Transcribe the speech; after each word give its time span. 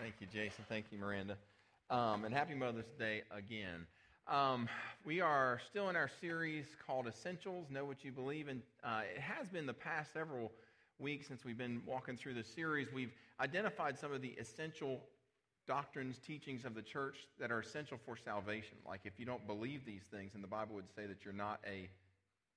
Thank 0.00 0.14
you, 0.18 0.26
Jason. 0.32 0.64
Thank 0.66 0.86
you, 0.90 0.96
Miranda. 0.96 1.36
Um, 1.90 2.24
and 2.24 2.32
happy 2.32 2.54
Mother's 2.54 2.90
Day 2.98 3.22
again. 3.30 3.86
Um, 4.26 4.66
we 5.04 5.20
are 5.20 5.60
still 5.68 5.90
in 5.90 5.96
our 5.96 6.08
series 6.22 6.64
called 6.86 7.06
Essentials 7.06 7.66
Know 7.68 7.84
What 7.84 8.02
You 8.02 8.10
Believe. 8.10 8.48
And 8.48 8.62
uh, 8.82 9.02
it 9.14 9.20
has 9.20 9.46
been 9.48 9.66
the 9.66 9.74
past 9.74 10.14
several 10.14 10.52
weeks 10.98 11.28
since 11.28 11.44
we've 11.44 11.58
been 11.58 11.82
walking 11.84 12.16
through 12.16 12.32
this 12.32 12.46
series. 12.46 12.88
We've 12.94 13.12
identified 13.40 13.98
some 13.98 14.10
of 14.10 14.22
the 14.22 14.30
essential 14.40 15.02
doctrines, 15.66 16.16
teachings 16.26 16.64
of 16.64 16.74
the 16.74 16.82
church 16.82 17.16
that 17.38 17.50
are 17.50 17.60
essential 17.60 17.98
for 18.02 18.16
salvation. 18.16 18.78
Like 18.88 19.00
if 19.04 19.12
you 19.18 19.26
don't 19.26 19.46
believe 19.46 19.84
these 19.84 20.04
things, 20.10 20.32
and 20.34 20.42
the 20.42 20.48
Bible 20.48 20.76
would 20.76 20.88
say 20.96 21.04
that 21.04 21.26
you're 21.26 21.34
not 21.34 21.60
a 21.66 21.90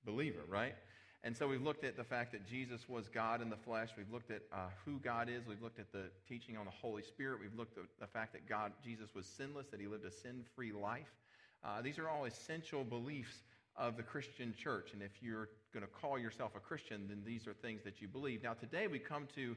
believer, 0.06 0.44
right? 0.48 0.76
And 1.26 1.36
so 1.36 1.48
we've 1.48 1.62
looked 1.62 1.86
at 1.86 1.96
the 1.96 2.04
fact 2.04 2.34
that 2.34 2.46
Jesus 2.46 2.90
was 2.90 3.08
God 3.08 3.42
in 3.42 3.50
the 3.50 3.56
flesh. 3.56 3.90
We've 3.98 4.12
looked 4.12 4.30
at 4.30 4.42
uh, 4.52 4.68
who 4.84 5.00
God 5.00 5.30
is. 5.30 5.48
We've 5.48 5.62
looked 5.62 5.80
at 5.80 5.90
the 5.94 6.06
teaching 6.28 6.58
on 6.58 6.66
the 6.66 6.72
Holy 6.72 7.02
Spirit. 7.02 7.40
We've 7.40 7.58
looked 7.58 7.78
at 7.78 7.86
the 8.00 8.08
fact 8.08 8.34
that 8.34 8.48
God, 8.48 8.74
Jesus 8.84 9.16
was 9.16 9.26
sinless, 9.26 9.68
that 9.68 9.80
he 9.80 9.88
lived 9.88 10.04
a 10.04 10.12
sin 10.12 10.44
free 10.54 10.74
life. 10.74 11.14
Uh, 11.64 11.82
these 11.82 11.98
are 11.98 12.10
all 12.10 12.26
essential 12.26 12.84
beliefs 12.84 13.44
of 13.78 13.96
the 13.96 14.04
Christian 14.04 14.54
church. 14.54 14.92
And 14.92 15.02
if 15.02 15.12
you're 15.22 15.48
going 15.74 15.86
to 15.86 15.92
call 15.92 16.20
yourself 16.20 16.52
a 16.58 16.60
Christian, 16.60 17.08
then 17.08 17.22
these 17.26 17.48
are 17.48 17.54
things 17.54 17.84
that 17.86 18.02
you 18.02 18.10
believe. 18.10 18.44
Now, 18.44 18.54
today 18.54 18.88
we 18.88 19.00
come 19.00 19.28
to 19.36 19.56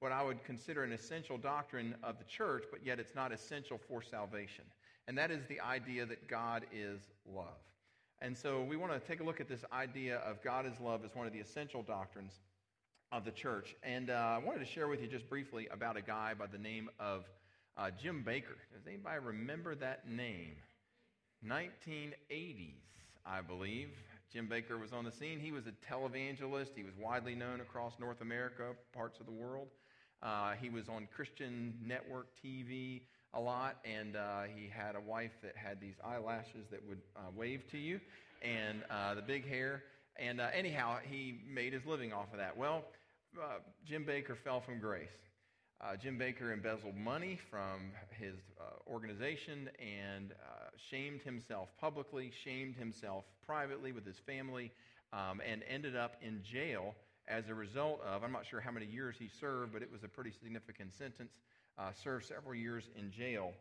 what 0.00 0.12
I 0.12 0.22
would 0.22 0.44
consider 0.44 0.84
an 0.84 0.92
essential 0.92 1.38
doctrine 1.38 1.94
of 2.02 2.18
the 2.18 2.24
church, 2.24 2.64
but 2.70 2.84
yet 2.84 3.00
it's 3.00 3.14
not 3.14 3.32
essential 3.32 3.80
for 3.88 4.02
salvation. 4.02 4.64
And 5.08 5.16
that 5.16 5.30
is 5.30 5.46
the 5.46 5.60
idea 5.60 6.04
that 6.04 6.28
God 6.28 6.66
is 6.72 7.00
love. 7.26 7.56
And 8.22 8.36
so 8.36 8.62
we 8.62 8.76
want 8.76 8.92
to 8.92 8.98
take 8.98 9.20
a 9.20 9.24
look 9.24 9.40
at 9.40 9.48
this 9.48 9.64
idea 9.72 10.18
of 10.18 10.42
God 10.42 10.64
is 10.64 10.80
love 10.80 11.04
as 11.04 11.14
one 11.14 11.26
of 11.26 11.32
the 11.34 11.38
essential 11.38 11.82
doctrines 11.82 12.32
of 13.12 13.24
the 13.24 13.30
church. 13.30 13.74
And 13.82 14.08
uh, 14.08 14.14
I 14.14 14.38
wanted 14.38 14.60
to 14.60 14.64
share 14.64 14.88
with 14.88 15.02
you 15.02 15.06
just 15.06 15.28
briefly 15.28 15.68
about 15.70 15.96
a 15.96 16.02
guy 16.02 16.32
by 16.32 16.46
the 16.46 16.58
name 16.58 16.88
of 16.98 17.24
uh, 17.76 17.90
Jim 18.02 18.24
Bakker. 18.26 18.56
Does 18.72 18.86
anybody 18.86 19.18
remember 19.22 19.74
that 19.76 20.08
name? 20.08 20.56
1980s, 21.46 22.72
I 23.26 23.42
believe. 23.42 23.90
Jim 24.32 24.48
Bakker 24.48 24.80
was 24.80 24.92
on 24.94 25.04
the 25.04 25.12
scene. 25.12 25.38
He 25.38 25.52
was 25.52 25.64
a 25.66 25.72
televangelist. 25.92 26.70
He 26.74 26.82
was 26.84 26.94
widely 26.98 27.34
known 27.34 27.60
across 27.60 27.98
North 28.00 28.22
America, 28.22 28.72
parts 28.94 29.20
of 29.20 29.26
the 29.26 29.32
world. 29.32 29.68
Uh, 30.22 30.52
he 30.60 30.70
was 30.70 30.88
on 30.88 31.06
Christian 31.14 31.74
network 31.84 32.28
TV 32.42 33.02
a 33.36 33.40
lot, 33.40 33.76
and 33.84 34.16
uh, 34.16 34.44
he 34.54 34.66
had 34.66 34.96
a 34.96 35.00
wife 35.00 35.32
that 35.42 35.54
had 35.56 35.78
these 35.78 35.96
eyelashes 36.02 36.66
that 36.70 36.80
would 36.88 37.02
uh, 37.14 37.20
wave 37.36 37.70
to 37.70 37.76
you, 37.76 38.00
and 38.42 38.82
uh, 38.90 39.14
the 39.14 39.20
big 39.22 39.46
hair. 39.46 39.82
And 40.18 40.40
uh, 40.40 40.48
anyhow, 40.54 40.96
he 41.04 41.40
made 41.46 41.74
his 41.74 41.84
living 41.84 42.14
off 42.14 42.32
of 42.32 42.38
that. 42.38 42.56
Well, 42.56 42.84
uh, 43.38 43.58
Jim 43.84 44.06
Bakker 44.06 44.36
fell 44.42 44.60
from 44.60 44.80
grace. 44.80 45.10
Jim 46.02 46.18
Bakker 46.18 46.54
embezzled 46.54 46.96
money 46.96 47.38
from 47.50 47.92
his 48.18 48.36
organization 48.88 49.68
and 49.78 50.32
shamed 50.90 51.20
himself 51.20 51.68
publicly, 51.78 52.32
shamed 52.44 52.76
himself 52.76 53.24
privately 53.44 53.92
with 53.92 54.06
his 54.06 54.16
family, 54.18 54.72
um, 55.12 55.42
and 55.46 55.62
ended 55.68 55.94
up 55.94 56.14
in 56.22 56.42
jail 56.42 56.94
as 57.28 57.48
a 57.50 57.54
result 57.54 58.00
of, 58.00 58.24
I'm 58.24 58.32
not 58.32 58.46
sure 58.46 58.60
how 58.60 58.70
many 58.70 58.86
years 58.86 59.16
he 59.18 59.28
served, 59.28 59.74
but 59.74 59.82
it 59.82 59.92
was 59.92 60.02
a 60.02 60.08
pretty 60.08 60.32
significant 60.32 60.94
sentence 60.94 61.32
uh, 61.78 61.92
served 61.92 62.26
several 62.26 62.54
years 62.54 62.88
in 62.96 63.10
jail 63.10 63.52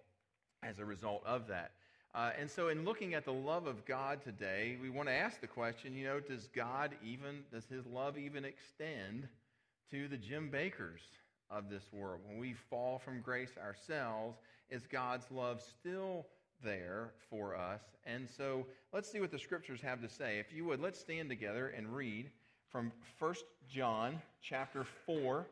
as 0.64 0.80
a 0.80 0.86
result 0.86 1.22
of 1.26 1.48
that. 1.48 1.72
Uh, 2.14 2.32
and 2.40 2.50
so, 2.50 2.70
in 2.70 2.86
looking 2.86 3.14
at 3.14 3.26
the 3.26 3.34
love 3.34 3.68
of 3.68 3.86
God 3.86 4.24
today, 4.24 4.78
we 4.82 4.90
want 4.90 5.10
to 5.10 5.14
ask 5.14 5.42
the 5.42 5.48
question 5.48 5.94
you 5.94 6.06
know, 6.06 6.22
does 6.22 6.48
God 6.56 6.92
even, 7.04 7.44
does 7.52 7.66
his 7.66 7.86
love 7.86 8.18
even 8.18 8.46
extend 8.46 9.28
to 9.92 10.08
the 10.08 10.16
Jim 10.16 10.50
Bakkers 10.50 11.02
of 11.50 11.70
this 11.70 11.84
world? 11.92 12.22
When 12.26 12.40
we 12.40 12.54
fall 12.54 13.00
from 13.00 13.20
grace 13.20 13.58
ourselves, 13.62 14.38
is 14.70 14.88
God's 14.88 15.30
love 15.30 15.62
still 15.62 16.26
there 16.64 17.12
for 17.30 17.54
us? 17.54 17.82
And 18.06 18.30
so, 18.30 18.66
let's 18.94 19.12
see 19.12 19.20
what 19.20 19.32
the 19.32 19.40
scriptures 19.40 19.82
have 19.82 20.02
to 20.02 20.08
say. 20.08 20.40
If 20.40 20.54
you 20.54 20.64
would, 20.66 20.80
let's 20.80 21.00
stand 21.00 21.28
together 21.28 21.74
and 21.76 21.94
read 21.94 22.30
from 22.72 22.94
1 23.20 23.36
John 23.70 24.22
chapter 24.42 24.86
4. 25.06 25.46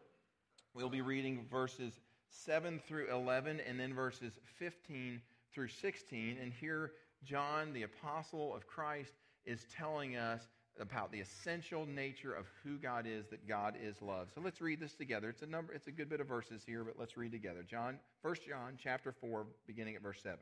We'll 0.73 0.89
be 0.89 1.01
reading 1.01 1.45
verses 1.51 1.99
7 2.33 2.81
through 2.87 3.11
11, 3.11 3.61
and 3.67 3.79
then 3.79 3.93
verses 3.93 4.33
15 4.57 5.21
through 5.53 5.67
16. 5.67 6.37
And 6.41 6.51
here, 6.51 6.91
John, 7.23 7.73
the 7.73 7.83
apostle 7.83 8.55
of 8.55 8.67
Christ, 8.67 9.13
is 9.45 9.65
telling 9.75 10.15
us 10.15 10.41
about 10.79 11.11
the 11.11 11.19
essential 11.19 11.85
nature 11.85 12.33
of 12.33 12.47
who 12.63 12.77
God 12.77 13.05
is, 13.07 13.27
that 13.27 13.47
God 13.47 13.75
is 13.81 14.01
love. 14.01 14.29
So 14.33 14.41
let's 14.41 14.61
read 14.61 14.79
this 14.79 14.95
together. 14.95 15.29
It's 15.29 15.43
a 15.43 15.47
number, 15.47 15.73
it's 15.73 15.87
a 15.87 15.91
good 15.91 16.09
bit 16.09 16.19
of 16.19 16.27
verses 16.27 16.63
here, 16.65 16.83
but 16.83 16.95
let's 16.97 17.15
read 17.17 17.31
together. 17.31 17.63
John, 17.63 17.99
1 18.23 18.35
John 18.47 18.77
chapter 18.81 19.11
4, 19.11 19.45
beginning 19.67 19.95
at 19.95 20.01
verse 20.01 20.21
7. 20.23 20.39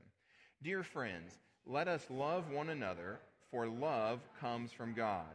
Dear 0.64 0.84
friends, 0.84 1.40
let 1.66 1.88
us 1.88 2.06
love 2.10 2.50
one 2.50 2.70
another, 2.70 3.20
for 3.50 3.68
love 3.68 4.22
comes 4.40 4.72
from 4.72 4.94
God. 4.94 5.26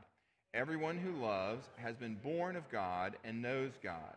Everyone 0.55 0.97
who 0.97 1.13
loves 1.23 1.67
has 1.77 1.97
been 1.97 2.15
born 2.15 2.57
of 2.57 2.71
God 2.71 3.17
and 3.25 3.43
knows 3.43 3.73
God. 3.83 4.17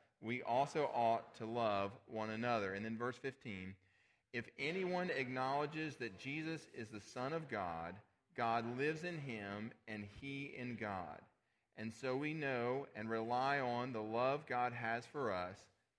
we 0.21 0.43
also 0.43 0.89
ought 0.93 1.35
to 1.37 1.45
love 1.45 1.91
one 2.07 2.29
another. 2.29 2.73
And 2.73 2.85
then 2.85 2.97
verse 2.97 3.17
15 3.17 3.73
if 4.33 4.45
anyone 4.57 5.09
acknowledges 5.09 5.97
that 5.97 6.17
Jesus 6.17 6.61
is 6.73 6.87
the 6.87 7.01
Son 7.01 7.33
of 7.33 7.49
God, 7.49 7.95
God 8.37 8.77
lives 8.77 9.03
in 9.03 9.17
him 9.17 9.71
and 9.89 10.05
he 10.21 10.53
in 10.57 10.77
God. 10.77 11.19
And 11.77 11.91
so 11.91 12.15
we 12.15 12.33
know 12.33 12.87
and 12.95 13.09
rely 13.09 13.59
on 13.59 13.91
the 13.91 14.01
love 14.01 14.45
God 14.47 14.71
has 14.71 15.05
for 15.05 15.33
us. 15.33 15.57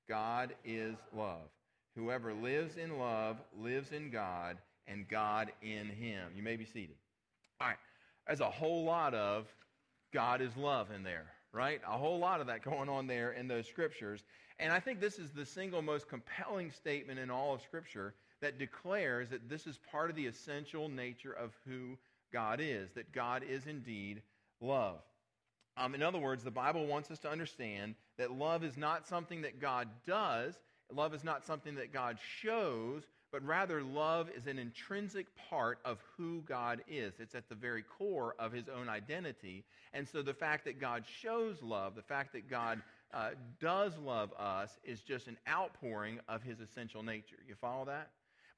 God 0.09 0.55
is 0.65 0.97
love. 1.15 1.51
Whoever 1.95 2.33
lives 2.33 2.79
in 2.79 2.99
love 2.99 3.37
lives 3.61 3.93
in 3.93 4.11
God 4.11 4.57
and 4.87 5.07
God 5.09 5.53
in 5.61 5.89
him. 5.89 6.33
You 6.35 6.43
may 6.43 6.57
be 6.57 6.65
seated. 6.65 6.97
All 7.61 7.69
right. 7.69 7.77
There's 8.27 8.41
a 8.41 8.51
whole 8.51 8.85
lot 8.85 9.13
of 9.13 9.47
God 10.13 10.41
is 10.41 10.57
love 10.57 10.91
in 10.91 11.03
there 11.03 11.27
right? 11.53 11.81
A 11.87 11.99
whole 11.99 12.19
lot 12.19 12.41
of 12.41 12.47
that 12.47 12.63
going 12.63 12.89
on 12.89 13.07
there 13.07 13.33
in 13.33 13.49
those 13.49 13.67
scriptures. 13.67 14.23
And 14.59 14.73
I 14.73 14.81
think 14.81 15.01
this 15.01 15.19
is 15.19 15.31
the 15.31 15.45
single 15.45 15.83
most 15.83 16.09
compelling 16.09 16.71
statement 16.71 17.19
in 17.19 17.31
all 17.31 17.55
of 17.55 17.63
Scripture 17.63 18.15
that 18.41 18.59
declares 18.59 19.29
that 19.31 19.49
this 19.49 19.67
is 19.67 19.79
part 19.91 20.11
of 20.11 20.17
the 20.17 20.27
essential 20.27 20.89
nature 20.89 21.33
of 21.33 21.53
who 21.67 21.97
God 22.33 22.61
is, 22.63 22.91
that 22.93 23.13
God 23.13 23.43
is 23.49 23.67
indeed 23.67 24.23
love. 24.61 25.01
Um, 25.77 25.95
in 25.95 26.03
other 26.03 26.19
words, 26.19 26.45
the 26.45 26.51
Bible 26.51 26.87
wants 26.87 27.11
us 27.11 27.19
to 27.21 27.31
understand 27.31 27.95
that 28.19 28.31
love 28.31 28.63
is 28.63 28.77
not 28.77 29.07
something 29.07 29.43
that 29.43 29.61
God 29.61 29.89
does, 30.07 30.55
love 30.93 31.15
is 31.15 31.25
not 31.25 31.45
something 31.45 31.77
that 31.77 31.93
God 31.93 32.19
shows, 32.41 33.03
but 33.33 33.45
rather 33.45 33.83
love 33.83 34.29
is 34.37 34.47
an 34.47 34.59
intrinsic 34.59 35.27
part 35.49 35.79
of 35.85 35.99
who 36.17 36.43
God 36.43 36.83
is. 36.87 37.15
It's 37.19 37.35
at 37.35 37.49
the 37.49 37.55
very 37.55 37.83
core 37.83 38.37
of 38.39 38.53
his 38.53 38.69
own 38.69 38.89
identity. 38.91 39.65
And 39.95 40.07
so 40.07 40.23
the 40.23 40.35
fact 40.35 40.67
that 40.67 40.79
God 40.79 41.05
shows 41.21 41.63
love, 41.63 41.95
the 41.95 42.03
fact 42.03 42.35
that 42.35 42.49
God 42.49 42.83
uh, 43.13 43.31
does 43.59 43.97
love 43.99 44.33
us, 44.39 44.79
is 44.85 45.01
just 45.01 45.27
an 45.27 45.39
outpouring 45.49 46.21
of 46.29 46.43
his 46.43 46.61
essential 46.61 47.03
nature. 47.03 47.39
You 47.49 47.55
follow 47.55 47.87
that? 47.87 48.11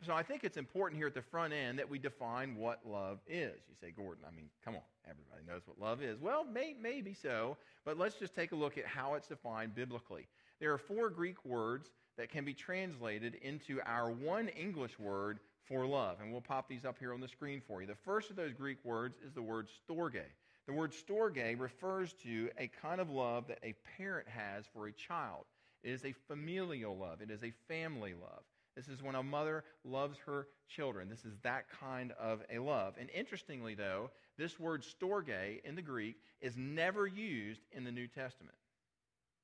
So 0.05 0.13
I 0.13 0.23
think 0.23 0.45
it's 0.45 0.57
important 0.57 0.99
here 0.99 1.07
at 1.07 1.15
the 1.15 1.23
front 1.23 1.53
end 1.53 1.79
that 1.79 1.89
we 1.89 1.99
define 1.99 2.57
what 2.57 2.81
love 2.85 3.21
is. 3.29 3.55
You 3.69 3.77
say, 3.81 3.93
Gordon, 3.97 4.25
I 4.27 4.35
mean, 4.35 4.51
come 4.65 4.75
on, 4.75 4.83
everybody 5.09 5.43
knows 5.47 5.63
what 5.67 5.81
love 5.81 6.03
is. 6.03 6.21
Well, 6.21 6.45
may, 6.45 6.75
maybe 6.79 7.15
so, 7.15 7.57
but 7.85 7.97
let's 7.97 8.17
just 8.17 8.35
take 8.35 8.53
a 8.53 8.57
look 8.57 8.77
at 8.77 8.87
how 8.87 9.15
it's 9.15 9.29
defined 9.29 9.75
biblically. 9.75 10.27
There 10.61 10.73
are 10.73 10.79
four 10.79 11.11
Greek 11.11 11.43
words 11.45 11.91
that 12.17 12.31
can 12.31 12.45
be 12.45 12.55
translated 12.55 13.37
into 13.43 13.81
our 13.87 14.11
one 14.11 14.49
English 14.49 14.99
word 14.99 15.41
for 15.69 15.87
love. 15.87 16.19
And 16.21 16.31
we'll 16.31 16.41
pop 16.41 16.69
these 16.69 16.85
up 16.85 16.99
here 16.99 17.13
on 17.13 17.21
the 17.21 17.29
screen 17.29 17.61
for 17.67 17.81
you. 17.81 17.87
The 17.87 17.95
first 17.95 18.31
of 18.31 18.37
those 18.37 18.53
Greek 18.53 18.79
words 18.85 19.17
is 19.25 19.33
the 19.33 19.43
word 19.43 19.69
storge. 19.89 20.23
The 20.67 20.73
word 20.73 20.93
storge 20.93 21.61
refers 21.61 22.15
to 22.25 22.51
a 22.59 22.71
kind 22.81 23.01
of 23.01 23.11
love 23.11 23.47
that 23.49 23.59
a 23.63 23.75
parent 23.99 24.29
has 24.29 24.65
for 24.73 24.87
a 24.87 24.93
child. 24.93 25.45
It 25.83 25.91
is 25.91 26.05
a 26.05 26.15
familial 26.29 26.97
love, 26.97 27.21
it 27.21 27.31
is 27.31 27.43
a 27.43 27.53
family 27.69 28.15
love. 28.15 28.43
This 28.75 28.89
is 28.89 29.03
when 29.03 29.15
a 29.15 29.23
mother 29.23 29.63
loves 29.85 30.19
her 30.27 30.49
children. 30.69 31.09
This 31.09 31.25
is 31.25 31.37
that 31.43 31.67
kind 31.81 32.13
of 32.13 32.43
a 32.51 32.59
love. 32.59 32.95
And 32.99 33.09
interestingly, 33.11 33.75
though, 33.75 34.11
this 34.37 34.59
word 34.59 34.83
storge 34.83 35.63
in 35.63 35.77
the 35.77 35.83
Greek 35.83 36.17
is 36.41 36.57
never 36.57 37.07
used 37.07 37.61
in 37.71 37.85
the 37.85 37.93
New 37.93 38.09
Testament. 38.09 38.57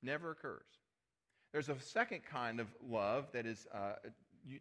Never 0.03 0.33
occurs. 0.33 0.67
There's 1.53 1.69
a 1.69 1.77
second 1.81 2.21
kind 2.25 2.61
of 2.61 2.69
love 2.89 3.27
that 3.33 3.47
is 3.47 3.67
uh, 3.75 3.95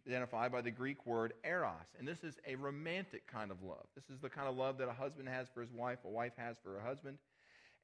identified 0.06 0.52
by 0.52 0.60
the 0.60 0.70
Greek 0.70 1.06
word 1.06 1.32
eros. 1.44 1.72
And 1.98 2.06
this 2.06 2.24
is 2.24 2.38
a 2.46 2.56
romantic 2.56 3.26
kind 3.26 3.50
of 3.50 3.62
love. 3.62 3.86
This 3.94 4.10
is 4.10 4.20
the 4.20 4.28
kind 4.28 4.48
of 4.48 4.56
love 4.56 4.78
that 4.78 4.88
a 4.88 4.92
husband 4.92 5.28
has 5.28 5.48
for 5.52 5.60
his 5.60 5.72
wife, 5.72 5.98
a 6.04 6.08
wife 6.08 6.32
has 6.36 6.56
for 6.62 6.74
her 6.74 6.86
husband. 6.86 7.18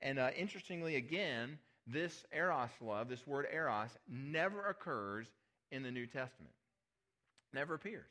And 0.03 0.19
uh, 0.19 0.31
interestingly, 0.37 0.97
again, 0.97 1.59
this 1.87 2.25
eros 2.33 2.71
love, 2.81 3.09
this 3.09 3.27
word 3.27 3.47
eros, 3.53 3.91
never 4.09 4.67
occurs 4.67 5.27
in 5.71 5.83
the 5.83 5.91
New 5.91 6.07
Testament. 6.07 6.53
Never 7.53 7.75
appears. 7.75 8.11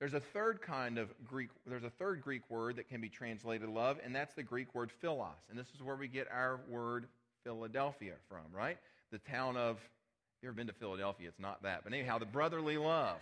There's 0.00 0.14
a 0.14 0.20
third 0.20 0.60
kind 0.60 0.98
of 0.98 1.08
Greek, 1.24 1.50
there's 1.66 1.84
a 1.84 1.90
third 1.90 2.20
Greek 2.20 2.42
word 2.50 2.76
that 2.76 2.88
can 2.88 3.00
be 3.00 3.08
translated 3.08 3.68
love, 3.68 3.98
and 4.04 4.14
that's 4.14 4.34
the 4.34 4.42
Greek 4.42 4.74
word 4.74 4.90
philos. 5.00 5.28
And 5.48 5.58
this 5.58 5.68
is 5.74 5.82
where 5.82 5.96
we 5.96 6.08
get 6.08 6.26
our 6.30 6.60
word 6.68 7.06
Philadelphia 7.44 8.14
from, 8.28 8.44
right? 8.52 8.76
The 9.12 9.18
town 9.18 9.56
of, 9.56 9.78
you 10.44 10.50
ever 10.50 10.56
been 10.56 10.66
to 10.66 10.74
Philadelphia? 10.74 11.26
It's 11.26 11.40
not 11.40 11.62
that. 11.62 11.84
But 11.84 11.94
anyhow, 11.94 12.18
the 12.18 12.26
brotherly 12.26 12.76
love. 12.76 13.16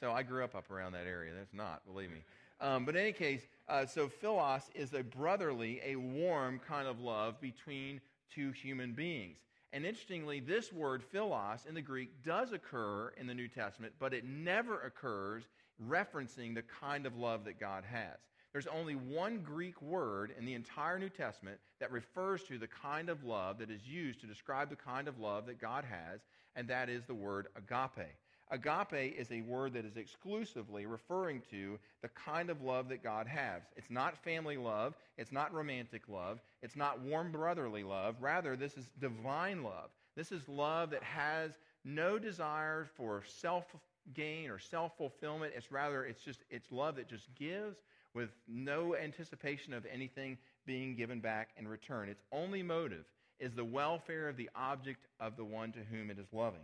So 0.00 0.10
I 0.10 0.22
grew 0.22 0.42
up 0.42 0.54
up 0.54 0.70
around 0.70 0.92
that 0.92 1.06
area. 1.06 1.32
That's 1.36 1.52
not, 1.52 1.84
believe 1.86 2.10
me. 2.10 2.22
Um, 2.62 2.86
but 2.86 2.96
in 2.96 3.02
any 3.02 3.12
case, 3.12 3.42
uh, 3.68 3.84
so 3.84 4.08
philos 4.08 4.62
is 4.74 4.94
a 4.94 5.02
brotherly, 5.02 5.80
a 5.84 5.96
warm 5.96 6.60
kind 6.66 6.88
of 6.88 6.98
love 6.98 7.40
between 7.40 8.00
two 8.34 8.52
human 8.52 8.92
beings. 8.92 9.36
And 9.74 9.84
interestingly, 9.84 10.40
this 10.40 10.72
word 10.72 11.02
philos 11.02 11.66
in 11.68 11.74
the 11.74 11.82
Greek 11.82 12.22
does 12.24 12.52
occur 12.52 13.12
in 13.18 13.26
the 13.26 13.34
New 13.34 13.48
Testament, 13.48 13.92
but 13.98 14.14
it 14.14 14.24
never 14.24 14.80
occurs 14.80 15.44
referencing 15.86 16.54
the 16.54 16.62
kind 16.62 17.04
of 17.04 17.16
love 17.16 17.44
that 17.44 17.60
God 17.60 17.84
has. 17.84 18.18
There's 18.52 18.66
only 18.66 18.94
one 18.94 19.38
Greek 19.38 19.80
word 19.80 20.34
in 20.38 20.44
the 20.44 20.54
entire 20.54 20.98
New 20.98 21.08
Testament 21.08 21.58
that 21.80 21.90
refers 21.90 22.42
to 22.44 22.58
the 22.58 22.66
kind 22.66 23.08
of 23.08 23.24
love 23.24 23.58
that 23.58 23.70
is 23.70 23.86
used 23.86 24.20
to 24.20 24.26
describe 24.26 24.68
the 24.68 24.76
kind 24.76 25.08
of 25.08 25.18
love 25.18 25.46
that 25.46 25.60
God 25.60 25.84
has, 25.84 26.20
and 26.54 26.68
that 26.68 26.90
is 26.90 27.04
the 27.06 27.14
word 27.14 27.46
agape. 27.56 28.08
Agape 28.50 29.18
is 29.18 29.32
a 29.32 29.40
word 29.40 29.72
that 29.72 29.86
is 29.86 29.96
exclusively 29.96 30.84
referring 30.84 31.40
to 31.50 31.78
the 32.02 32.08
kind 32.08 32.50
of 32.50 32.60
love 32.60 32.90
that 32.90 33.02
God 33.02 33.26
has. 33.26 33.62
It's 33.76 33.90
not 33.90 34.22
family 34.22 34.58
love, 34.58 34.94
it's 35.16 35.32
not 35.32 35.54
romantic 35.54 36.06
love, 36.06 36.42
it's 36.62 36.76
not 36.76 37.00
warm 37.00 37.32
brotherly 37.32 37.82
love. 37.82 38.16
Rather, 38.20 38.54
this 38.54 38.76
is 38.76 38.84
divine 39.00 39.62
love. 39.62 39.88
This 40.14 40.30
is 40.30 40.46
love 40.46 40.90
that 40.90 41.02
has 41.02 41.52
no 41.84 42.18
desire 42.18 42.86
for 42.94 43.22
self 43.26 43.64
gain 44.12 44.50
or 44.50 44.58
self 44.58 44.98
fulfillment. 44.98 45.54
It's 45.56 45.72
rather, 45.72 46.04
it's 46.04 46.22
just, 46.22 46.40
it's 46.50 46.70
love 46.70 46.96
that 46.96 47.08
just 47.08 47.34
gives 47.34 47.78
with 48.14 48.30
no 48.46 48.94
anticipation 48.96 49.72
of 49.72 49.86
anything 49.86 50.38
being 50.66 50.94
given 50.96 51.20
back 51.20 51.50
in 51.56 51.66
return. 51.66 52.08
Its 52.08 52.22
only 52.32 52.62
motive 52.62 53.04
is 53.40 53.54
the 53.54 53.64
welfare 53.64 54.28
of 54.28 54.36
the 54.36 54.50
object 54.54 55.06
of 55.18 55.36
the 55.36 55.44
one 55.44 55.72
to 55.72 55.80
whom 55.90 56.10
it 56.10 56.18
is 56.18 56.32
loving. 56.32 56.60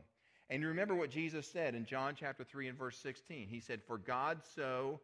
And 0.51 0.63
you 0.63 0.69
remember 0.69 0.95
what 0.95 1.11
Jesus 1.11 1.47
said 1.47 1.75
in 1.75 1.85
John 1.85 2.15
chapter 2.19 2.45
3 2.45 2.69
and 2.69 2.79
verse 2.79 2.97
16. 2.99 3.49
He 3.49 3.61
said, 3.61 3.81
For 3.87 3.99
God 3.99 4.41
so 4.55 5.01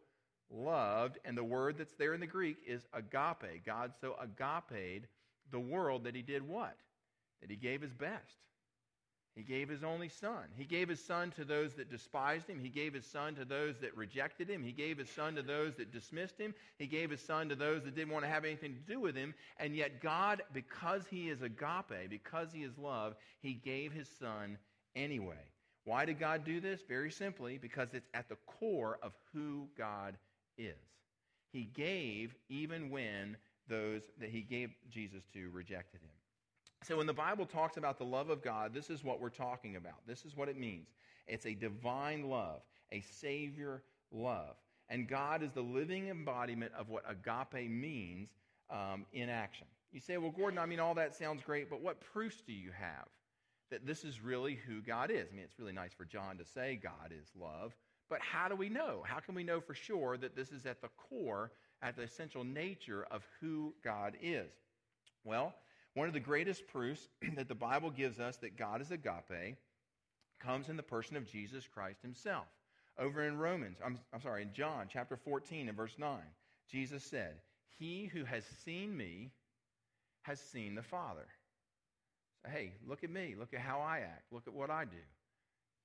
loved, 0.49 1.19
and 1.25 1.37
the 1.37 1.43
word 1.43 1.77
that's 1.77 1.93
there 1.93 2.13
in 2.13 2.19
the 2.19 2.27
Greek 2.27 2.57
is 2.65 2.85
agape. 2.93 3.65
God 3.65 3.93
so 4.01 4.15
agaped 4.19 5.07
the 5.51 5.59
world 5.59 6.05
that 6.05 6.15
he 6.15 6.21
did 6.21 6.47
what? 6.47 6.75
That 7.41 7.51
he 7.51 7.57
gave 7.57 7.81
his 7.81 7.93
best. 7.93 8.37
He 9.35 9.43
gave 9.43 9.67
his 9.67 9.83
only 9.83 10.07
son. 10.07 10.45
He 10.55 10.63
gave 10.63 10.87
his 10.87 11.03
son 11.03 11.31
to 11.31 11.43
those 11.43 11.73
that 11.73 11.91
despised 11.91 12.49
him. 12.49 12.57
He 12.57 12.69
gave 12.69 12.93
his 12.93 13.05
son 13.05 13.35
to 13.35 13.43
those 13.43 13.77
that 13.79 13.95
rejected 13.97 14.49
him. 14.49 14.63
He 14.63 14.71
gave 14.71 14.97
his 14.97 15.09
son 15.09 15.35
to 15.35 15.41
those 15.41 15.75
that 15.75 15.91
dismissed 15.91 16.39
him. 16.39 16.53
He 16.77 16.87
gave 16.87 17.09
his 17.09 17.19
son 17.19 17.49
to 17.49 17.55
those 17.55 17.83
that 17.83 17.95
didn't 17.95 18.13
want 18.13 18.23
to 18.23 18.31
have 18.31 18.45
anything 18.45 18.75
to 18.75 18.93
do 18.93 19.01
with 19.01 19.13
him. 19.13 19.33
And 19.57 19.75
yet, 19.75 20.01
God, 20.01 20.41
because 20.53 21.05
he 21.09 21.29
is 21.29 21.41
agape, 21.41 22.09
because 22.09 22.47
he 22.53 22.63
is 22.63 22.77
love, 22.77 23.15
he 23.41 23.53
gave 23.53 23.91
his 23.91 24.07
son 24.19 24.57
anyway. 24.95 25.51
Why 25.83 26.05
did 26.05 26.17
God 26.17 26.45
do 26.45 26.61
this? 26.61 26.81
Very 26.87 27.11
simply, 27.11 27.57
because 27.57 27.89
it's 27.93 28.07
at 28.13 28.29
the 28.29 28.37
core 28.47 28.99
of 29.03 29.11
who 29.33 29.67
God 29.77 30.15
is. 30.57 30.75
He 31.51 31.65
gave 31.65 32.33
even 32.47 32.89
when 32.89 33.35
those 33.67 34.03
that 34.19 34.29
he 34.29 34.41
gave 34.41 34.69
Jesus 34.89 35.23
to 35.33 35.49
rejected 35.51 36.01
him. 36.01 36.14
So 36.83 36.97
when 36.97 37.07
the 37.07 37.13
Bible 37.13 37.45
talks 37.45 37.77
about 37.77 37.97
the 37.97 38.05
love 38.05 38.29
of 38.29 38.43
God, 38.43 38.73
this 38.73 38.89
is 38.89 39.03
what 39.03 39.19
we're 39.19 39.29
talking 39.29 39.75
about. 39.75 40.05
This 40.05 40.25
is 40.25 40.35
what 40.35 40.49
it 40.49 40.57
means 40.57 40.87
it's 41.27 41.45
a 41.45 41.53
divine 41.53 42.29
love, 42.29 42.61
a 42.91 43.01
Savior 43.01 43.81
love. 44.11 44.55
And 44.89 45.07
God 45.07 45.41
is 45.41 45.51
the 45.51 45.61
living 45.61 46.09
embodiment 46.09 46.71
of 46.77 46.89
what 46.89 47.03
agape 47.09 47.69
means 47.69 48.29
um, 48.69 49.05
in 49.13 49.29
action. 49.29 49.65
You 49.91 49.99
say, 49.99 50.17
well, 50.17 50.31
Gordon, 50.31 50.59
I 50.59 50.65
mean, 50.65 50.79
all 50.79 50.93
that 50.95 51.15
sounds 51.15 51.41
great, 51.41 51.69
but 51.69 51.81
what 51.81 52.01
proofs 52.01 52.43
do 52.45 52.53
you 52.53 52.71
have 52.77 53.07
that 53.71 53.85
this 53.85 54.03
is 54.03 54.21
really 54.21 54.55
who 54.67 54.81
God 54.81 55.09
is? 55.09 55.27
I 55.31 55.35
mean, 55.35 55.43
it's 55.43 55.57
really 55.57 55.73
nice 55.73 55.93
for 55.93 56.05
John 56.05 56.37
to 56.37 56.45
say 56.45 56.79
God 56.81 57.11
is 57.11 57.31
love, 57.39 57.75
but 58.09 58.19
how 58.21 58.47
do 58.47 58.55
we 58.55 58.69
know? 58.69 59.03
How 59.05 59.19
can 59.19 59.33
we 59.33 59.43
know 59.43 59.59
for 59.59 59.73
sure 59.73 60.17
that 60.17 60.35
this 60.35 60.51
is 60.51 60.65
at 60.65 60.81
the 60.81 60.89
core, 60.97 61.51
at 61.81 61.95
the 61.95 62.03
essential 62.03 62.43
nature 62.43 63.07
of 63.09 63.23
who 63.39 63.73
God 63.83 64.15
is? 64.21 64.51
Well, 65.23 65.55
one 65.95 66.07
of 66.07 66.13
the 66.13 66.19
greatest 66.19 66.67
proofs 66.67 67.07
that 67.35 67.47
the 67.47 67.55
Bible 67.55 67.89
gives 67.89 68.19
us 68.19 68.37
that 68.37 68.57
God 68.57 68.81
is 68.81 68.91
agape 68.91 69.57
comes 70.39 70.69
in 70.69 70.77
the 70.77 70.83
person 70.83 71.17
of 71.17 71.29
Jesus 71.29 71.67
Christ 71.67 72.01
himself. 72.01 72.45
Over 72.99 73.23
in 73.25 73.37
Romans, 73.37 73.79
I'm, 73.83 73.97
I'm 74.13 74.21
sorry, 74.21 74.43
in 74.43 74.53
John 74.53 74.87
chapter 74.91 75.17
14 75.17 75.67
and 75.67 75.75
verse 75.75 75.95
9, 75.97 76.19
Jesus 76.69 77.03
said, 77.03 77.35
He 77.77 78.05
who 78.05 78.23
has 78.23 78.45
seen 78.63 78.95
me 78.95 79.31
has 80.21 80.39
seen 80.39 80.75
the 80.75 80.83
Father. 80.83 81.27
So, 82.41 82.51
hey, 82.51 82.73
look 82.87 83.03
at 83.03 83.09
me. 83.09 83.35
Look 83.37 83.53
at 83.53 83.59
how 83.59 83.79
I 83.79 83.99
act. 83.99 84.31
Look 84.31 84.47
at 84.47 84.53
what 84.53 84.69
I 84.69 84.85
do. 84.85 84.97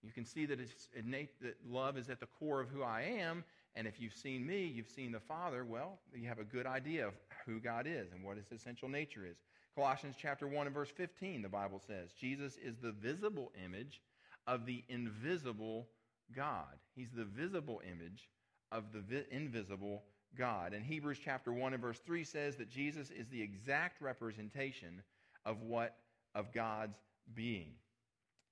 You 0.02 0.12
can 0.12 0.24
see 0.24 0.46
that, 0.46 0.60
it's 0.60 0.88
innate, 0.94 1.40
that 1.42 1.56
love 1.68 1.98
is 1.98 2.08
at 2.08 2.20
the 2.20 2.26
core 2.38 2.60
of 2.60 2.68
who 2.68 2.82
I 2.82 3.02
am. 3.20 3.44
And 3.74 3.86
if 3.86 4.00
you've 4.00 4.14
seen 4.14 4.46
me, 4.46 4.66
you've 4.66 4.88
seen 4.88 5.12
the 5.12 5.20
Father, 5.20 5.64
well, 5.64 5.98
you 6.14 6.28
have 6.28 6.38
a 6.38 6.44
good 6.44 6.66
idea 6.66 7.06
of 7.06 7.14
who 7.46 7.60
God 7.60 7.86
is 7.86 8.12
and 8.12 8.24
what 8.24 8.36
his 8.36 8.50
essential 8.52 8.88
nature 8.88 9.26
is. 9.26 9.36
Colossians 9.74 10.16
chapter 10.20 10.46
1 10.46 10.66
and 10.66 10.74
verse 10.74 10.90
15, 10.90 11.42
the 11.42 11.48
Bible 11.48 11.80
says, 11.86 12.10
Jesus 12.12 12.56
is 12.62 12.76
the 12.76 12.92
visible 12.92 13.52
image 13.64 14.00
of 14.46 14.66
the 14.66 14.82
invisible 14.88 15.88
God. 16.34 16.76
He's 16.94 17.10
the 17.14 17.24
visible 17.24 17.80
image 17.84 18.28
of 18.72 18.92
the 18.92 19.00
vi- 19.00 19.26
invisible 19.30 20.02
God. 20.36 20.72
And 20.72 20.84
Hebrews 20.84 21.18
chapter 21.24 21.52
1 21.52 21.72
and 21.72 21.82
verse 21.82 21.98
3 22.00 22.24
says 22.24 22.56
that 22.56 22.70
Jesus 22.70 23.10
is 23.10 23.28
the 23.28 23.42
exact 23.42 24.00
representation 24.00 25.02
of 25.44 25.62
what 25.62 25.96
of 26.34 26.52
God's 26.52 26.98
being. 27.34 27.72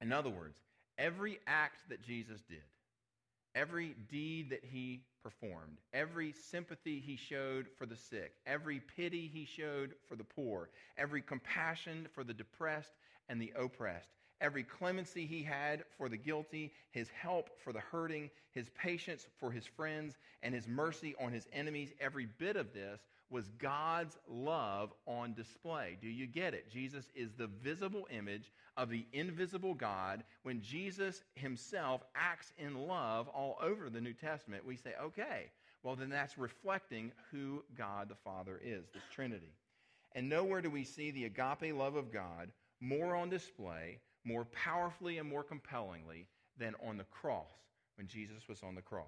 In 0.01 0.13
other 0.13 0.31
words, 0.31 0.59
every 0.97 1.39
act 1.47 1.89
that 1.89 2.03
Jesus 2.03 2.41
did, 2.49 2.63
every 3.55 3.95
deed 4.11 4.51
that 4.51 4.65
he 4.65 5.03
performed, 5.23 5.79
every 5.93 6.33
sympathy 6.33 7.01
he 7.01 7.17
showed 7.17 7.67
for 7.77 7.87
the 7.87 7.97
sick, 7.97 8.33
every 8.47 8.81
pity 8.97 9.27
he 9.33 9.45
showed 9.45 9.95
for 10.09 10.17
the 10.17 10.25
poor, 10.25 10.71
every 10.97 11.21
compassion 11.23 12.07
for 12.15 12.25
the 12.25 12.35
depressed 12.35 12.93
and 13.29 13.41
the 13.41 13.53
oppressed, 13.57 14.09
every 14.41 14.63
clemency 14.63 15.27
he 15.27 15.43
had 15.43 15.85
for 15.97 16.09
the 16.09 16.17
guilty, 16.17 16.73
his 16.93 17.09
help 17.11 17.51
for 17.63 17.73
the 17.73 17.81
hurting, 17.81 18.31
his 18.53 18.69
patience 18.71 19.27
for 19.39 19.51
his 19.51 19.67
friends, 19.67 20.17
and 20.43 20.55
his 20.55 20.69
mercy 20.69 21.15
on 21.21 21.33
his 21.33 21.49
enemies, 21.53 21.93
every 22.01 22.27
bit 22.39 22.57
of 22.57 22.73
this 22.73 23.01
was 23.31 23.49
God's 23.59 24.17
love 24.27 24.93
on 25.07 25.35
display. 25.35 25.99
Do 26.01 26.09
you 26.09 26.27
get 26.27 26.55
it? 26.55 26.71
Jesus 26.71 27.05
is 27.15 27.33
the 27.33 27.47
visible 27.47 28.07
image 28.11 28.51
of 28.77 28.89
the 28.89 29.07
invisible 29.13 29.75
God. 29.75 30.25
When 30.43 30.63
Jesus 30.63 31.23
himself 31.35 32.03
acts 32.15 32.53
in 32.59 32.87
love 32.87 33.29
all 33.29 33.59
over 33.63 33.91
the 33.91 34.01
New 34.01 34.15
Testament, 34.15 34.65
we 34.65 34.77
say, 34.77 34.93
okay, 35.03 35.51
well, 35.83 35.97
then 35.97 36.11
that's 36.11 36.39
reflecting 36.39 37.13
who 37.31 37.63
God 37.77 38.09
the 38.09 38.17
Father 38.17 38.61
is, 38.63 38.89
the 38.93 39.01
Trinity. 39.15 39.53
And 40.15 40.29
nowhere 40.29 40.63
do 40.63 40.71
we 40.71 40.85
see 40.85 41.11
the 41.11 41.27
agape 41.27 41.75
love 41.75 41.97
of 41.97 42.13
God 42.13 42.51
more 42.81 43.15
on 43.15 43.29
display, 43.29 44.01
more 44.25 44.47
powerfully 44.47 45.19
and 45.19 45.29
more 45.29 45.43
compellingly 45.43 46.27
than 46.59 46.75
on 46.87 46.97
the 46.97 47.05
cross 47.05 47.51
when 47.97 48.07
Jesus 48.07 48.49
was 48.49 48.63
on 48.63 48.75
the 48.75 48.83
cross. 48.83 49.07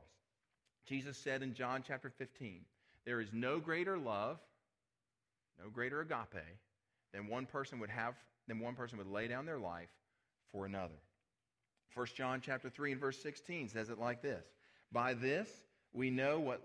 Jesus 0.86 1.16
said 1.16 1.42
in 1.42 1.54
John 1.54 1.82
chapter 1.86 2.10
15, 2.10 2.62
there 3.06 3.20
is 3.20 3.32
no 3.32 3.58
greater 3.58 3.98
love, 3.98 4.38
no 5.62 5.70
greater 5.70 6.00
agape 6.00 6.58
than 7.12 7.28
one 7.28 7.46
person 7.46 7.78
would 7.80 7.90
have 7.90 8.14
than 8.48 8.60
one 8.60 8.74
person 8.74 8.98
would 8.98 9.06
lay 9.06 9.28
down 9.28 9.46
their 9.46 9.58
life 9.58 9.90
for 10.52 10.66
another. 10.66 10.94
1 11.94 12.06
John 12.16 12.40
chapter 12.44 12.70
3 12.70 12.92
and 12.92 13.00
verse 13.00 13.20
16 13.22 13.68
says 13.68 13.90
it 13.90 13.98
like 13.98 14.22
this. 14.22 14.44
By 14.92 15.14
this 15.14 15.48
we 15.92 16.10
know 16.10 16.38
what 16.40 16.62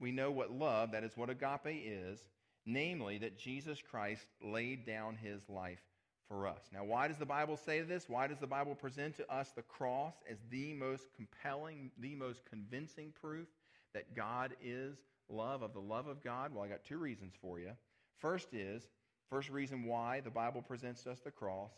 we 0.00 0.10
know 0.10 0.30
what 0.30 0.50
love, 0.50 0.92
that 0.92 1.04
is 1.04 1.16
what 1.16 1.30
agape 1.30 1.82
is, 1.86 2.18
namely 2.66 3.18
that 3.18 3.38
Jesus 3.38 3.80
Christ 3.80 4.26
laid 4.42 4.84
down 4.84 5.16
his 5.16 5.48
life 5.48 5.80
for 6.28 6.48
us. 6.48 6.62
Now, 6.72 6.84
why 6.84 7.06
does 7.08 7.18
the 7.18 7.26
Bible 7.26 7.56
say 7.56 7.82
this? 7.82 8.08
Why 8.08 8.26
does 8.26 8.38
the 8.38 8.46
Bible 8.46 8.74
present 8.74 9.16
to 9.16 9.32
us 9.32 9.52
the 9.54 9.62
cross 9.62 10.14
as 10.30 10.38
the 10.50 10.72
most 10.74 11.04
compelling, 11.14 11.90
the 11.98 12.14
most 12.14 12.44
convincing 12.48 13.12
proof 13.20 13.46
that 13.92 14.16
God 14.16 14.54
is 14.62 14.96
love, 15.28 15.62
of 15.62 15.72
the 15.72 15.80
love 15.80 16.06
of 16.06 16.22
God? 16.22 16.54
Well, 16.54 16.64
I 16.64 16.68
got 16.68 16.84
two 16.84 16.98
reasons 16.98 17.34
for 17.40 17.58
you. 17.58 17.70
First 18.18 18.54
is, 18.54 18.88
first 19.30 19.50
reason 19.50 19.84
why 19.84 20.20
the 20.20 20.30
Bible 20.30 20.62
presents 20.62 21.06
us 21.06 21.18
the 21.20 21.30
cross 21.30 21.72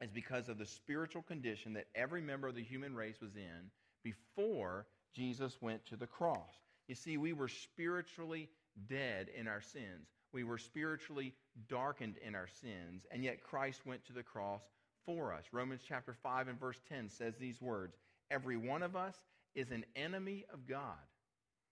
is 0.00 0.10
because 0.10 0.48
of 0.48 0.58
the 0.58 0.66
spiritual 0.66 1.22
condition 1.22 1.74
that 1.74 1.88
every 1.94 2.22
member 2.22 2.48
of 2.48 2.54
the 2.54 2.62
human 2.62 2.94
race 2.94 3.20
was 3.20 3.36
in 3.36 3.70
before 4.02 4.86
Jesus 5.14 5.58
went 5.60 5.84
to 5.86 5.96
the 5.96 6.06
cross. 6.06 6.54
You 6.88 6.94
see, 6.94 7.16
we 7.18 7.32
were 7.32 7.48
spiritually 7.48 8.48
dead 8.88 9.28
in 9.36 9.46
our 9.46 9.60
sins. 9.60 10.08
We 10.32 10.44
were 10.44 10.58
spiritually 10.58 11.34
darkened 11.68 12.16
in 12.24 12.34
our 12.34 12.48
sins, 12.48 13.04
and 13.10 13.24
yet 13.24 13.42
Christ 13.42 13.84
went 13.84 14.04
to 14.06 14.12
the 14.12 14.22
cross 14.22 14.62
for 15.04 15.32
us. 15.32 15.44
Romans 15.52 15.82
chapter 15.86 16.14
5 16.14 16.48
and 16.48 16.58
verse 16.58 16.80
10 16.88 17.08
says 17.08 17.34
these 17.36 17.60
words 17.60 17.96
Every 18.30 18.56
one 18.56 18.82
of 18.82 18.94
us 18.94 19.16
is 19.54 19.70
an 19.70 19.84
enemy 19.96 20.44
of 20.52 20.66
God. 20.66 20.96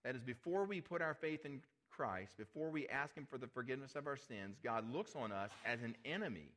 That 0.04 0.14
is, 0.14 0.22
before 0.22 0.64
we 0.64 0.80
put 0.80 1.02
our 1.02 1.14
faith 1.14 1.44
in 1.44 1.60
Christ, 1.90 2.36
before 2.36 2.70
we 2.70 2.86
ask 2.88 3.14
Him 3.14 3.26
for 3.28 3.38
the 3.38 3.46
forgiveness 3.48 3.96
of 3.96 4.06
our 4.06 4.16
sins, 4.16 4.56
God 4.62 4.90
looks 4.92 5.16
on 5.16 5.32
us 5.32 5.50
as 5.64 5.82
an 5.82 5.96
enemy 6.04 6.52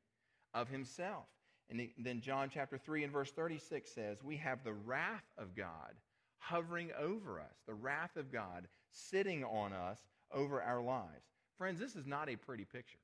of 0.53 0.69
Himself. 0.69 1.25
And 1.69 1.89
then 1.97 2.21
John 2.21 2.49
chapter 2.53 2.77
3 2.77 3.05
and 3.05 3.13
verse 3.13 3.31
36 3.31 3.89
says, 3.89 4.17
We 4.23 4.37
have 4.37 4.63
the 4.63 4.73
wrath 4.73 5.23
of 5.37 5.55
God 5.55 5.95
hovering 6.39 6.89
over 6.99 7.39
us, 7.39 7.55
the 7.65 7.73
wrath 7.73 8.17
of 8.17 8.31
God 8.31 8.67
sitting 8.91 9.43
on 9.43 9.71
us 9.71 9.99
over 10.33 10.61
our 10.61 10.81
lives. 10.81 11.25
Friends, 11.57 11.79
this 11.79 11.95
is 11.95 12.05
not 12.05 12.29
a 12.29 12.35
pretty 12.35 12.65
picture 12.65 12.97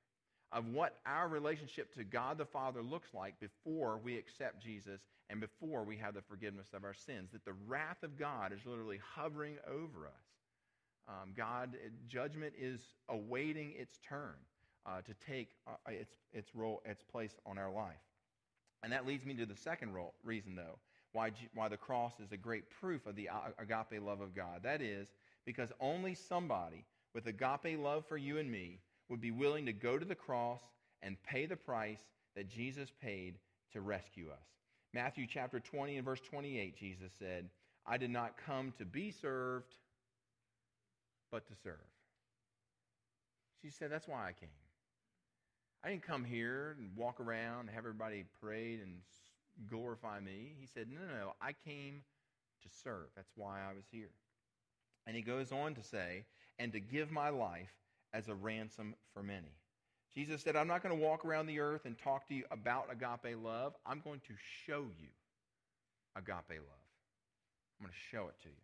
of 0.51 0.67
what 0.69 0.99
our 1.05 1.27
relationship 1.27 1.93
to 1.93 2.03
God 2.03 2.37
the 2.37 2.45
Father 2.45 2.81
looks 2.81 3.13
like 3.13 3.39
before 3.39 3.99
we 4.03 4.17
accept 4.17 4.61
Jesus 4.61 5.01
and 5.29 5.39
before 5.39 5.83
we 5.83 5.97
have 5.97 6.13
the 6.13 6.21
forgiveness 6.21 6.67
of 6.73 6.83
our 6.83 6.93
sins. 6.93 7.31
That 7.33 7.45
the 7.45 7.55
wrath 7.67 8.03
of 8.03 8.17
God 8.17 8.53
is 8.53 8.65
literally 8.65 8.99
hovering 9.15 9.57
over 9.67 10.07
us. 10.07 10.27
Um, 11.07 11.33
God, 11.35 11.77
judgment 12.07 12.53
is 12.59 12.81
awaiting 13.09 13.73
its 13.77 13.99
turn 14.07 14.35
uh, 14.85 15.01
to 15.01 15.13
take 15.25 15.49
uh, 15.67 15.71
its, 15.87 16.13
its 16.33 16.55
role, 16.55 16.81
its 16.85 17.03
place 17.03 17.35
on 17.45 17.57
our 17.57 17.71
life. 17.71 17.95
And 18.83 18.91
that 18.93 19.05
leads 19.05 19.25
me 19.25 19.33
to 19.35 19.45
the 19.45 19.55
second 19.55 19.93
role, 19.93 20.13
reason, 20.23 20.55
though, 20.55 20.77
why, 21.13 21.31
why 21.53 21.67
the 21.67 21.77
cross 21.77 22.13
is 22.19 22.31
a 22.31 22.37
great 22.37 22.69
proof 22.69 23.05
of 23.05 23.15
the 23.15 23.29
agape 23.57 24.01
love 24.01 24.21
of 24.21 24.35
God. 24.35 24.61
That 24.63 24.81
is 24.81 25.07
because 25.45 25.71
only 25.79 26.13
somebody 26.13 26.85
with 27.13 27.25
agape 27.25 27.79
love 27.79 28.05
for 28.05 28.17
you 28.17 28.37
and 28.37 28.51
me 28.51 28.79
would 29.09 29.21
be 29.21 29.31
willing 29.31 29.65
to 29.65 29.73
go 29.73 29.97
to 29.97 30.05
the 30.05 30.15
cross 30.15 30.61
and 31.01 31.21
pay 31.23 31.45
the 31.45 31.55
price 31.55 32.01
that 32.35 32.49
Jesus 32.49 32.91
paid 33.01 33.39
to 33.73 33.81
rescue 33.81 34.29
us. 34.29 34.56
Matthew 34.93 35.27
chapter 35.27 35.59
20 35.59 35.97
and 35.97 36.05
verse 36.05 36.21
28, 36.21 36.77
Jesus 36.77 37.11
said, 37.19 37.49
I 37.85 37.97
did 37.97 38.09
not 38.09 38.35
come 38.45 38.73
to 38.77 38.85
be 38.85 39.11
served, 39.11 39.73
but 41.31 41.47
to 41.47 41.53
serve. 41.63 41.75
She 43.61 43.69
said, 43.69 43.91
That's 43.91 44.07
why 44.07 44.27
I 44.27 44.33
came. 44.33 44.49
I 45.83 45.89
didn't 45.89 46.03
come 46.03 46.23
here 46.23 46.75
and 46.79 46.89
walk 46.95 47.19
around 47.19 47.61
and 47.61 47.69
have 47.69 47.79
everybody 47.79 48.25
parade 48.41 48.81
and 48.81 48.99
glorify 49.69 50.19
me. 50.19 50.55
He 50.59 50.67
said, 50.67 50.87
No, 50.89 50.99
no, 51.01 51.13
no. 51.19 51.33
I 51.41 51.53
came 51.65 52.01
to 52.63 52.69
serve. 52.83 53.07
That's 53.15 53.31
why 53.35 53.59
I 53.61 53.73
was 53.73 53.85
here. 53.91 54.11
And 55.05 55.15
he 55.15 55.21
goes 55.21 55.51
on 55.51 55.75
to 55.75 55.83
say, 55.83 56.25
And 56.59 56.71
to 56.73 56.79
give 56.79 57.11
my 57.11 57.29
life 57.29 57.73
as 58.13 58.27
a 58.27 58.35
ransom 58.35 58.95
for 59.13 59.23
many. 59.23 59.55
Jesus 60.17 60.41
said, 60.41 60.55
I'm 60.55 60.67
not 60.67 60.81
going 60.81 60.97
to 60.97 61.05
walk 61.05 61.25
around 61.25 61.45
the 61.45 61.59
earth 61.59 61.85
and 61.85 61.95
talk 61.95 62.27
to 62.29 62.33
you 62.33 62.43
about 62.49 62.87
agape 62.91 63.37
love. 63.39 63.75
I'm 63.85 64.01
going 64.03 64.19
to 64.21 64.33
show 64.65 64.85
you 64.99 65.09
agape 66.15 66.33
love. 66.49 66.87
I'm 67.77 67.85
going 67.85 67.93
to 67.93 68.09
show 68.09 68.27
it 68.27 68.41
to 68.41 68.49
you. 68.49 68.55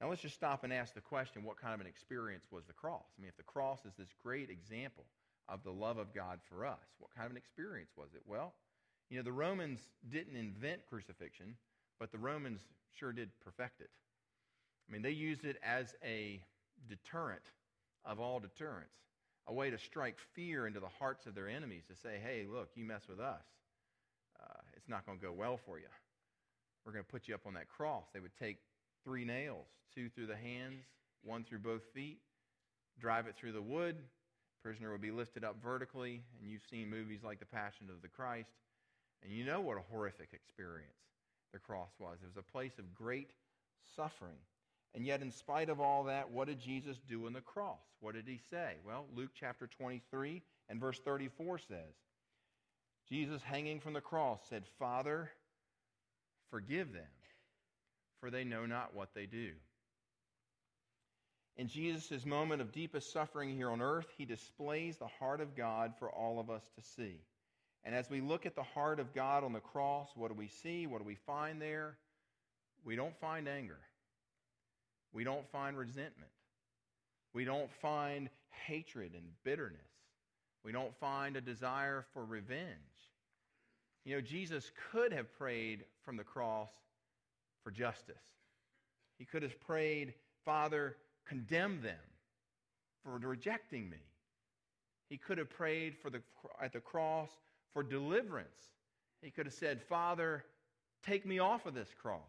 Now, 0.00 0.10
let's 0.10 0.22
just 0.22 0.36
stop 0.36 0.62
and 0.62 0.72
ask 0.72 0.94
the 0.94 1.00
question 1.00 1.42
what 1.42 1.60
kind 1.60 1.74
of 1.74 1.80
an 1.80 1.88
experience 1.88 2.44
was 2.52 2.62
the 2.66 2.72
cross? 2.72 3.02
I 3.18 3.20
mean, 3.20 3.28
if 3.28 3.36
the 3.36 3.42
cross 3.42 3.80
is 3.84 3.94
this 3.98 4.14
great 4.22 4.48
example 4.48 5.06
of 5.48 5.64
the 5.64 5.72
love 5.72 5.98
of 5.98 6.14
God 6.14 6.38
for 6.48 6.64
us, 6.64 6.86
what 7.00 7.10
kind 7.16 7.26
of 7.26 7.32
an 7.32 7.36
experience 7.36 7.90
was 7.96 8.10
it? 8.14 8.22
Well, 8.24 8.54
you 9.10 9.16
know, 9.16 9.24
the 9.24 9.32
Romans 9.32 9.80
didn't 10.08 10.36
invent 10.36 10.82
crucifixion, 10.88 11.56
but 11.98 12.12
the 12.12 12.18
Romans 12.18 12.60
sure 12.92 13.12
did 13.12 13.30
perfect 13.44 13.80
it. 13.80 13.90
I 14.88 14.92
mean, 14.92 15.02
they 15.02 15.10
used 15.10 15.44
it 15.44 15.56
as 15.64 15.96
a 16.04 16.40
deterrent 16.88 17.42
of 18.04 18.20
all 18.20 18.38
deterrence, 18.38 18.94
a 19.46 19.52
way 19.52 19.70
to 19.70 19.78
strike 19.78 20.16
fear 20.34 20.66
into 20.66 20.80
the 20.80 20.88
hearts 20.98 21.26
of 21.26 21.34
their 21.34 21.48
enemies 21.48 21.82
to 21.88 21.96
say, 21.96 22.20
hey, 22.22 22.46
look, 22.50 22.70
you 22.74 22.84
mess 22.84 23.02
with 23.08 23.20
us, 23.20 23.44
uh, 24.40 24.60
it's 24.76 24.88
not 24.88 25.04
going 25.06 25.18
to 25.18 25.24
go 25.24 25.32
well 25.32 25.58
for 25.66 25.78
you. 25.78 25.86
We're 26.84 26.92
going 26.92 27.04
to 27.04 27.10
put 27.10 27.28
you 27.28 27.34
up 27.34 27.46
on 27.46 27.54
that 27.54 27.68
cross. 27.68 28.04
They 28.12 28.20
would 28.20 28.36
take 28.38 28.58
three 29.04 29.24
nails, 29.24 29.66
two 29.94 30.08
through 30.08 30.26
the 30.26 30.36
hands, 30.36 30.84
one 31.22 31.44
through 31.44 31.60
both 31.60 31.82
feet, 31.94 32.18
drive 32.98 33.26
it 33.26 33.36
through 33.36 33.52
the 33.52 33.62
wood. 33.62 33.96
Prisoner 34.62 34.92
would 34.92 35.02
be 35.02 35.10
lifted 35.10 35.44
up 35.44 35.56
vertically, 35.62 36.22
and 36.40 36.50
you've 36.50 36.62
seen 36.70 36.88
movies 36.88 37.20
like 37.22 37.38
The 37.38 37.46
Passion 37.46 37.88
of 37.90 38.00
the 38.00 38.08
Christ, 38.08 38.48
and 39.22 39.32
you 39.32 39.44
know 39.44 39.60
what 39.60 39.76
a 39.76 39.82
horrific 39.92 40.30
experience 40.32 40.92
the 41.52 41.58
cross 41.58 41.90
was. 41.98 42.18
It 42.22 42.26
was 42.26 42.36
a 42.38 42.52
place 42.52 42.78
of 42.78 42.94
great 42.94 43.30
suffering. 43.94 44.38
And 44.94 45.04
yet, 45.04 45.22
in 45.22 45.32
spite 45.32 45.70
of 45.70 45.80
all 45.80 46.04
that, 46.04 46.30
what 46.30 46.46
did 46.46 46.60
Jesus 46.60 46.96
do 47.08 47.26
on 47.26 47.32
the 47.32 47.40
cross? 47.40 47.82
What 48.00 48.14
did 48.14 48.28
he 48.28 48.38
say? 48.50 48.74
Well, 48.86 49.06
Luke 49.14 49.30
chapter 49.38 49.66
23 49.66 50.40
and 50.68 50.80
verse 50.80 51.00
34 51.04 51.58
says, 51.58 51.94
Jesus 53.08 53.42
hanging 53.42 53.80
from 53.80 53.92
the 53.92 54.00
cross 54.00 54.40
said, 54.48 54.62
Father, 54.78 55.30
forgive 56.50 56.92
them, 56.92 57.02
for 58.20 58.30
they 58.30 58.44
know 58.44 58.66
not 58.66 58.94
what 58.94 59.08
they 59.14 59.26
do. 59.26 59.50
In 61.56 61.68
Jesus' 61.68 62.24
moment 62.24 62.60
of 62.60 62.72
deepest 62.72 63.12
suffering 63.12 63.54
here 63.54 63.70
on 63.70 63.82
earth, 63.82 64.06
he 64.16 64.24
displays 64.24 64.96
the 64.96 65.06
heart 65.06 65.40
of 65.40 65.56
God 65.56 65.94
for 65.98 66.10
all 66.10 66.40
of 66.40 66.50
us 66.50 66.62
to 66.76 66.82
see. 66.82 67.20
And 67.84 67.94
as 67.94 68.08
we 68.08 68.20
look 68.20 68.46
at 68.46 68.56
the 68.56 68.62
heart 68.62 68.98
of 68.98 69.14
God 69.14 69.44
on 69.44 69.52
the 69.52 69.60
cross, 69.60 70.08
what 70.14 70.28
do 70.28 70.34
we 70.34 70.48
see? 70.48 70.86
What 70.86 70.98
do 70.98 71.04
we 71.04 71.16
find 71.26 71.60
there? 71.60 71.96
We 72.84 72.96
don't 72.96 73.16
find 73.20 73.48
anger. 73.48 73.78
We 75.14 75.24
don't 75.24 75.48
find 75.50 75.78
resentment. 75.78 76.30
We 77.32 77.44
don't 77.44 77.70
find 77.70 78.28
hatred 78.66 79.12
and 79.14 79.24
bitterness. 79.44 79.80
We 80.64 80.72
don't 80.72 80.94
find 80.96 81.36
a 81.36 81.40
desire 81.40 82.04
for 82.12 82.24
revenge. 82.24 82.68
You 84.04 84.16
know, 84.16 84.20
Jesus 84.20 84.70
could 84.90 85.12
have 85.12 85.32
prayed 85.38 85.84
from 86.04 86.16
the 86.16 86.24
cross 86.24 86.70
for 87.62 87.70
justice. 87.70 88.22
He 89.18 89.24
could 89.24 89.42
have 89.42 89.58
prayed, 89.60 90.14
Father, 90.44 90.96
condemn 91.26 91.80
them 91.80 91.96
for 93.02 93.16
rejecting 93.18 93.88
me. 93.88 94.02
He 95.08 95.16
could 95.16 95.38
have 95.38 95.50
prayed 95.50 95.96
for 95.96 96.10
the, 96.10 96.22
at 96.60 96.72
the 96.72 96.80
cross 96.80 97.30
for 97.72 97.82
deliverance. 97.82 98.72
He 99.22 99.30
could 99.30 99.46
have 99.46 99.54
said, 99.54 99.82
Father, 99.82 100.44
take 101.04 101.24
me 101.24 101.38
off 101.38 101.66
of 101.66 101.74
this 101.74 101.94
cross. 102.00 102.20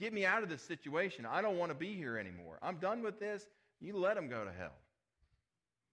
Get 0.00 0.14
me 0.14 0.24
out 0.24 0.42
of 0.42 0.48
this 0.48 0.62
situation. 0.62 1.26
I 1.26 1.42
don't 1.42 1.58
want 1.58 1.70
to 1.70 1.76
be 1.76 1.94
here 1.94 2.16
anymore. 2.16 2.58
I'm 2.62 2.76
done 2.76 3.02
with 3.02 3.20
this. 3.20 3.44
You 3.80 3.98
let 3.98 4.14
them 4.14 4.28
go 4.28 4.44
to 4.44 4.50
hell. 4.50 4.72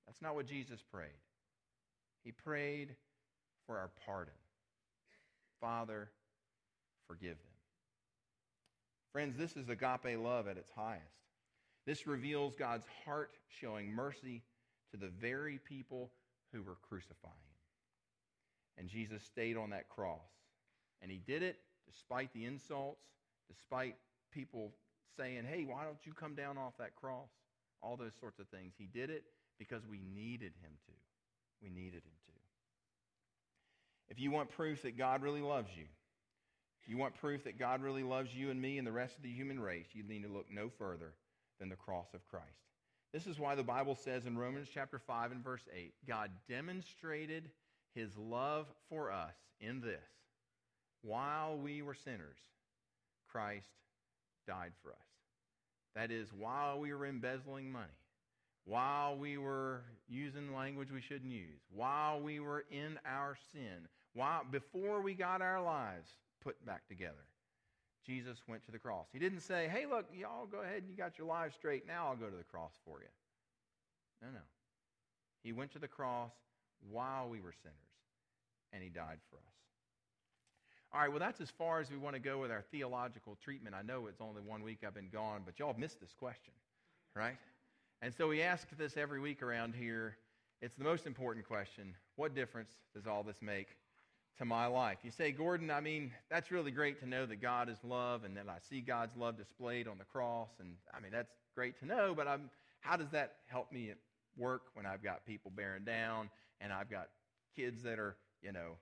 That's 0.08 0.22
not 0.22 0.34
what 0.34 0.48
Jesus 0.48 0.80
prayed. 0.92 1.10
He 2.24 2.32
prayed 2.32 2.96
for 3.66 3.78
our 3.78 3.90
pardon. 4.06 4.34
Father, 5.60 6.10
forgive 7.08 7.38
them. 7.38 7.54
Friends, 9.12 9.38
this 9.38 9.58
is 9.58 9.68
agape 9.68 10.18
love 10.18 10.48
at 10.48 10.58
its 10.58 10.72
highest. 10.72 11.04
This 11.86 12.08
reveals 12.08 12.56
God's 12.56 12.86
heart 13.06 13.32
showing 13.50 13.94
mercy 13.94 14.44
to 14.92 14.98
the 14.98 15.12
very 15.20 15.60
people 15.68 16.12
who 16.54 16.62
were 16.62 16.78
crucifying 16.88 17.34
him. 17.34 18.78
And 18.78 18.90
Jesus 18.90 19.24
stayed 19.24 19.58
on 19.58 19.72
that 19.72 19.90
cross. 19.90 20.30
And 21.02 21.12
he 21.12 21.18
did 21.18 21.44
it 21.44 21.58
despite 21.86 22.32
the 22.34 22.46
insults, 22.46 23.04
despite 23.48 23.96
people 24.32 24.74
saying, 25.18 25.44
hey, 25.50 25.66
why 25.68 25.84
don't 25.84 26.06
you 26.06 26.14
come 26.14 26.36
down 26.36 26.58
off 26.58 26.74
that 26.80 26.96
cross? 26.96 27.30
All 27.82 27.98
those 27.98 28.14
sorts 28.20 28.40
of 28.40 28.48
things. 28.50 28.74
He 28.78 28.88
did 28.88 29.10
it 29.10 29.24
because 29.60 29.84
we 29.90 30.02
needed 30.14 30.54
him 30.62 30.72
to. 30.86 30.94
We 31.62 31.70
needed 31.70 32.04
him 32.04 32.18
to. 32.26 32.34
If 34.10 34.20
you 34.20 34.32
want 34.32 34.50
proof 34.52 34.84
that 34.84 34.98
God 34.98 35.22
really 35.22 35.42
loves 35.42 35.70
you, 35.76 35.86
you 36.88 36.98
want 36.98 37.16
proof 37.16 37.44
that 37.44 37.60
God 37.60 37.82
really 37.82 38.04
loves 38.04 38.34
you 38.34 38.50
and 38.50 38.62
me 38.62 38.78
and 38.78 38.88
the 38.88 38.92
rest 38.92 39.18
of 39.18 39.24
the 39.24 39.32
human 39.32 39.60
race, 39.60 39.88
you 39.92 40.04
need 40.04 40.24
to 40.24 40.30
look 40.30 40.46
no 40.50 40.70
further 40.70 41.14
than 41.60 41.68
the 41.70 41.76
cross 41.76 42.08
of 42.14 42.26
Christ. 42.28 42.46
This 43.12 43.28
is 43.28 43.40
why 43.40 43.56
the 43.56 43.64
Bible 43.64 43.96
says 43.96 44.26
in 44.26 44.38
Romans 44.38 44.70
chapter 44.74 44.98
5 44.98 45.32
and 45.34 45.44
verse 45.44 45.68
8, 45.76 45.94
God 46.08 46.32
demonstrated 46.48 47.50
his 47.94 48.16
love 48.18 48.68
for 48.90 49.12
us 49.12 49.34
in 49.60 49.82
this. 49.82 50.00
While 51.02 51.58
we 51.58 51.82
were 51.82 51.94
sinners, 51.94 52.38
Christ 53.32 53.70
died 54.48 54.72
for 54.82 54.92
us. 54.92 54.98
That 55.96 56.12
is, 56.12 56.32
while 56.32 56.80
we 56.80 56.94
were 56.94 57.06
embezzling 57.06 57.72
money, 57.72 57.98
while 58.66 59.18
we 59.18 59.38
were 59.38 59.84
using 60.08 60.54
language 60.54 60.92
we 60.92 61.02
shouldn't 61.02 61.32
use, 61.32 61.62
while 61.74 62.20
we 62.20 62.40
were 62.40 62.66
in 62.70 63.00
our 63.06 63.38
sin, 63.52 63.88
while, 64.14 64.44
before 64.52 65.02
we 65.02 65.14
got 65.14 65.42
our 65.42 65.62
lives 65.62 66.10
put 66.44 66.64
back 66.66 66.88
together, 66.88 67.26
Jesus 68.06 68.38
went 68.48 68.66
to 68.66 68.72
the 68.72 68.80
cross. 68.80 69.08
He 69.12 69.20
didn't 69.20 69.42
say, 69.42 69.70
hey, 69.72 69.86
look, 69.86 70.06
y'all 70.14 70.46
go 70.46 70.62
ahead 70.62 70.82
and 70.82 70.90
you 70.90 70.96
got 70.96 71.18
your 71.18 71.28
lives 71.28 71.56
straight. 71.56 71.88
Now 71.88 72.08
I'll 72.08 72.16
go 72.16 72.30
to 72.30 72.38
the 72.38 72.44
cross 72.44 72.74
for 72.86 73.00
you. 73.02 73.08
No, 74.22 74.30
no. 74.30 74.46
He 75.44 75.52
went 75.52 75.72
to 75.74 75.80
the 75.80 75.88
cross 75.88 76.32
while 76.90 77.28
we 77.30 77.42
were 77.42 77.54
sinners, 77.64 77.76
and 78.72 78.84
he 78.84 78.90
died 78.90 79.20
for 79.30 79.38
us. 79.38 79.67
All 80.94 81.02
right, 81.02 81.10
well, 81.10 81.20
that's 81.20 81.42
as 81.42 81.50
far 81.58 81.82
as 81.82 81.92
we 81.92 81.98
want 81.98 82.16
to 82.16 82.20
go 82.20 82.40
with 82.40 82.50
our 82.50 82.64
theological 82.72 83.38
treatment. 83.44 83.76
I 83.76 83.82
know 83.82 84.08
it's 84.08 84.22
only 84.22 84.42
one 84.42 84.64
week 84.64 84.80
I've 84.86 84.94
been 84.94 85.10
gone, 85.12 85.42
but 85.46 85.60
y'all 85.60 85.76
missed 85.78 86.00
this 86.00 86.14
question, 86.18 86.54
right? 87.14 87.38
And 88.02 88.14
so 88.14 88.28
we 88.28 88.42
ask 88.42 88.66
this 88.78 88.96
every 88.96 89.20
week 89.20 89.44
around 89.44 89.76
here. 89.76 90.18
It's 90.62 90.76
the 90.76 90.86
most 90.86 91.06
important 91.06 91.46
question. 91.46 91.94
What 92.16 92.34
difference 92.34 92.72
does 92.96 93.06
all 93.06 93.22
this 93.22 93.42
make 93.42 93.68
to 94.38 94.46
my 94.46 94.68
life? 94.68 95.00
You 95.04 95.12
say, 95.12 95.32
Gordon, 95.32 95.70
I 95.70 95.82
mean, 95.82 96.12
that's 96.32 96.52
really 96.52 96.72
great 96.72 97.00
to 97.02 97.06
know 97.06 97.26
that 97.26 97.42
God 97.42 97.70
is 97.70 97.78
love 97.84 98.24
and 98.24 98.38
that 98.38 98.48
I 98.48 98.58
see 98.70 98.80
God's 98.80 99.16
love 99.18 99.38
displayed 99.38 99.90
on 99.90 99.98
the 99.98 100.06
cross. 100.06 100.50
And 100.60 100.76
I 100.96 101.02
mean, 101.02 101.12
that's 101.12 101.34
great 101.54 101.78
to 101.80 101.86
know, 101.86 102.14
but 102.16 102.28
I'm, 102.30 102.50
how 102.80 102.96
does 102.96 103.10
that 103.10 103.36
help 103.48 103.74
me 103.74 103.90
at 103.90 103.98
work 104.38 104.64
when 104.74 104.86
I've 104.86 105.04
got 105.04 105.26
people 105.26 105.52
bearing 105.54 105.84
down 105.84 106.30
and 106.62 106.72
I've 106.72 106.90
got 106.90 107.10
kids 107.56 107.84
that 107.84 108.00
are, 108.00 108.16
you 108.42 108.54
know, 108.54 108.78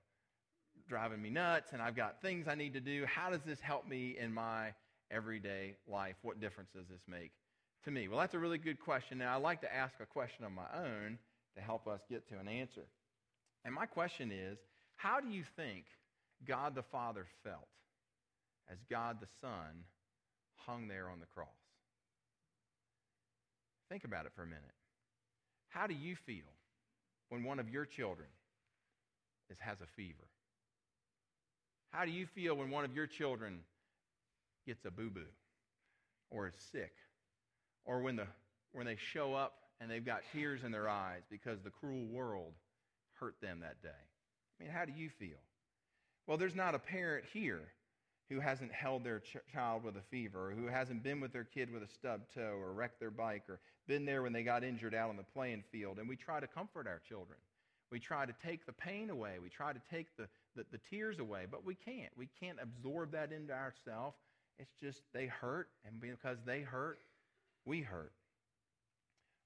driving 0.87 1.21
me 1.21 1.29
nuts 1.29 1.71
and 1.73 1.81
I've 1.81 1.95
got 1.95 2.21
things 2.21 2.47
I 2.47 2.55
need 2.55 2.73
to 2.73 2.79
do. 2.79 3.05
How 3.05 3.29
does 3.29 3.41
this 3.45 3.59
help 3.59 3.87
me 3.87 4.15
in 4.19 4.33
my 4.33 4.73
everyday 5.11 5.75
life? 5.87 6.15
What 6.21 6.39
difference 6.39 6.69
does 6.75 6.87
this 6.87 7.01
make 7.07 7.31
to 7.85 7.91
me? 7.91 8.07
Well, 8.07 8.19
that's 8.19 8.33
a 8.33 8.39
really 8.39 8.57
good 8.57 8.79
question. 8.79 9.17
Now, 9.17 9.33
I 9.33 9.37
like 9.37 9.61
to 9.61 9.73
ask 9.73 9.93
a 9.99 10.05
question 10.05 10.45
of 10.45 10.51
my 10.51 10.67
own 10.75 11.17
to 11.55 11.61
help 11.61 11.87
us 11.87 12.01
get 12.09 12.27
to 12.29 12.39
an 12.39 12.47
answer. 12.47 12.85
And 13.63 13.73
my 13.73 13.85
question 13.85 14.31
is 14.31 14.57
how 14.95 15.19
do 15.19 15.27
you 15.27 15.43
think 15.55 15.85
God 16.45 16.75
the 16.75 16.83
Father 16.83 17.25
felt 17.43 17.67
as 18.71 18.77
God 18.89 19.17
the 19.19 19.27
Son 19.41 19.83
hung 20.55 20.87
there 20.87 21.09
on 21.09 21.19
the 21.19 21.25
cross? 21.25 21.47
Think 23.89 24.03
about 24.03 24.25
it 24.25 24.31
for 24.35 24.43
a 24.43 24.47
minute. 24.47 24.63
How 25.69 25.87
do 25.87 25.93
you 25.93 26.15
feel 26.15 26.49
when 27.29 27.43
one 27.43 27.59
of 27.59 27.69
your 27.69 27.85
children 27.85 28.27
is, 29.49 29.57
has 29.59 29.77
a 29.81 29.87
fever? 29.95 30.25
How 31.95 32.03
do 32.03 32.11
you 32.11 32.25
feel 32.25 32.55
when 32.55 32.71
one 32.71 32.83
of 32.83 32.93
your 32.93 33.07
children 33.07 33.59
gets 34.67 34.83
a 34.83 34.91
boo 34.91 35.09
boo 35.09 35.21
or 36.29 36.47
is 36.47 36.53
sick? 36.73 36.91
Or 37.85 38.01
when, 38.01 38.17
the, 38.17 38.27
when 38.73 38.85
they 38.85 38.97
show 38.97 39.33
up 39.33 39.53
and 39.79 39.89
they've 39.89 40.05
got 40.05 40.19
tears 40.33 40.65
in 40.65 40.73
their 40.73 40.89
eyes 40.89 41.21
because 41.29 41.61
the 41.61 41.69
cruel 41.69 42.05
world 42.07 42.51
hurt 43.13 43.35
them 43.41 43.61
that 43.61 43.81
day? 43.81 43.87
I 44.59 44.63
mean, 44.63 44.73
how 44.73 44.83
do 44.83 44.91
you 44.91 45.09
feel? 45.09 45.37
Well, 46.27 46.35
there's 46.35 46.55
not 46.55 46.75
a 46.75 46.79
parent 46.79 47.23
here 47.31 47.61
who 48.29 48.41
hasn't 48.41 48.73
held 48.73 49.05
their 49.05 49.19
ch- 49.19 49.37
child 49.53 49.85
with 49.85 49.95
a 49.95 50.01
fever, 50.11 50.49
or 50.49 50.51
who 50.51 50.67
hasn't 50.67 51.01
been 51.01 51.21
with 51.21 51.31
their 51.31 51.43
kid 51.45 51.71
with 51.71 51.83
a 51.83 51.87
stubbed 51.87 52.33
toe, 52.33 52.57
or 52.59 52.73
wrecked 52.73 52.99
their 52.99 53.11
bike, 53.11 53.43
or 53.47 53.59
been 53.87 54.03
there 54.03 54.21
when 54.21 54.33
they 54.33 54.43
got 54.43 54.65
injured 54.65 54.95
out 54.95 55.09
on 55.09 55.15
the 55.15 55.23
playing 55.23 55.63
field. 55.71 55.99
And 55.99 56.09
we 56.09 56.17
try 56.17 56.41
to 56.41 56.47
comfort 56.47 56.87
our 56.87 56.99
children. 57.07 57.37
We 57.91 57.99
try 57.99 58.25
to 58.25 58.33
take 58.43 58.65
the 58.65 58.73
pain 58.73 59.11
away. 59.11 59.35
We 59.41 59.49
try 59.49 59.71
to 59.71 59.81
take 59.91 60.07
the, 60.17 60.27
the, 60.55 60.65
the 60.71 60.79
tears 60.89 61.19
away, 61.19 61.45
but 61.50 61.65
we 61.65 61.75
can't. 61.75 62.12
We 62.17 62.29
can't 62.39 62.57
absorb 62.62 63.12
that 63.12 63.31
into 63.31 63.53
ourselves. 63.53 64.17
It's 64.57 64.74
just 64.81 65.01
they 65.13 65.27
hurt, 65.27 65.69
and 65.85 66.00
because 66.00 66.38
they 66.45 66.62
hurt, 66.62 67.00
we 67.65 67.81
hurt. 67.81 68.13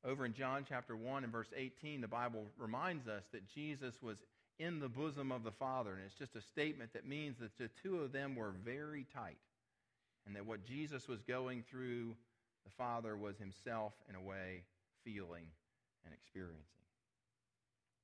Over 0.05 0.25
in 0.25 0.33
John 0.33 0.65
chapter 0.67 0.95
1 0.95 1.23
and 1.23 1.33
verse 1.33 1.49
18, 1.55 2.01
the 2.01 2.07
Bible 2.07 2.45
reminds 2.57 3.07
us 3.07 3.23
that 3.33 3.47
Jesus 3.53 3.95
was 4.01 4.17
in 4.57 4.79
the 4.79 4.87
bosom 4.87 5.31
of 5.31 5.43
the 5.43 5.51
Father. 5.51 5.93
And 5.93 6.01
it's 6.05 6.17
just 6.17 6.35
a 6.35 6.41
statement 6.41 6.93
that 6.93 7.07
means 7.07 7.37
that 7.39 7.57
the 7.57 7.69
two 7.83 7.99
of 7.99 8.11
them 8.11 8.35
were 8.35 8.53
very 8.63 9.05
tight. 9.13 9.37
And 10.25 10.35
that 10.35 10.45
what 10.45 10.65
Jesus 10.65 11.07
was 11.07 11.21
going 11.21 11.63
through, 11.69 12.15
the 12.63 12.71
Father 12.77 13.17
was 13.17 13.37
himself, 13.37 13.93
in 14.09 14.15
a 14.15 14.21
way, 14.21 14.63
feeling 15.03 15.47
and 16.05 16.13
experiencing. 16.13 16.63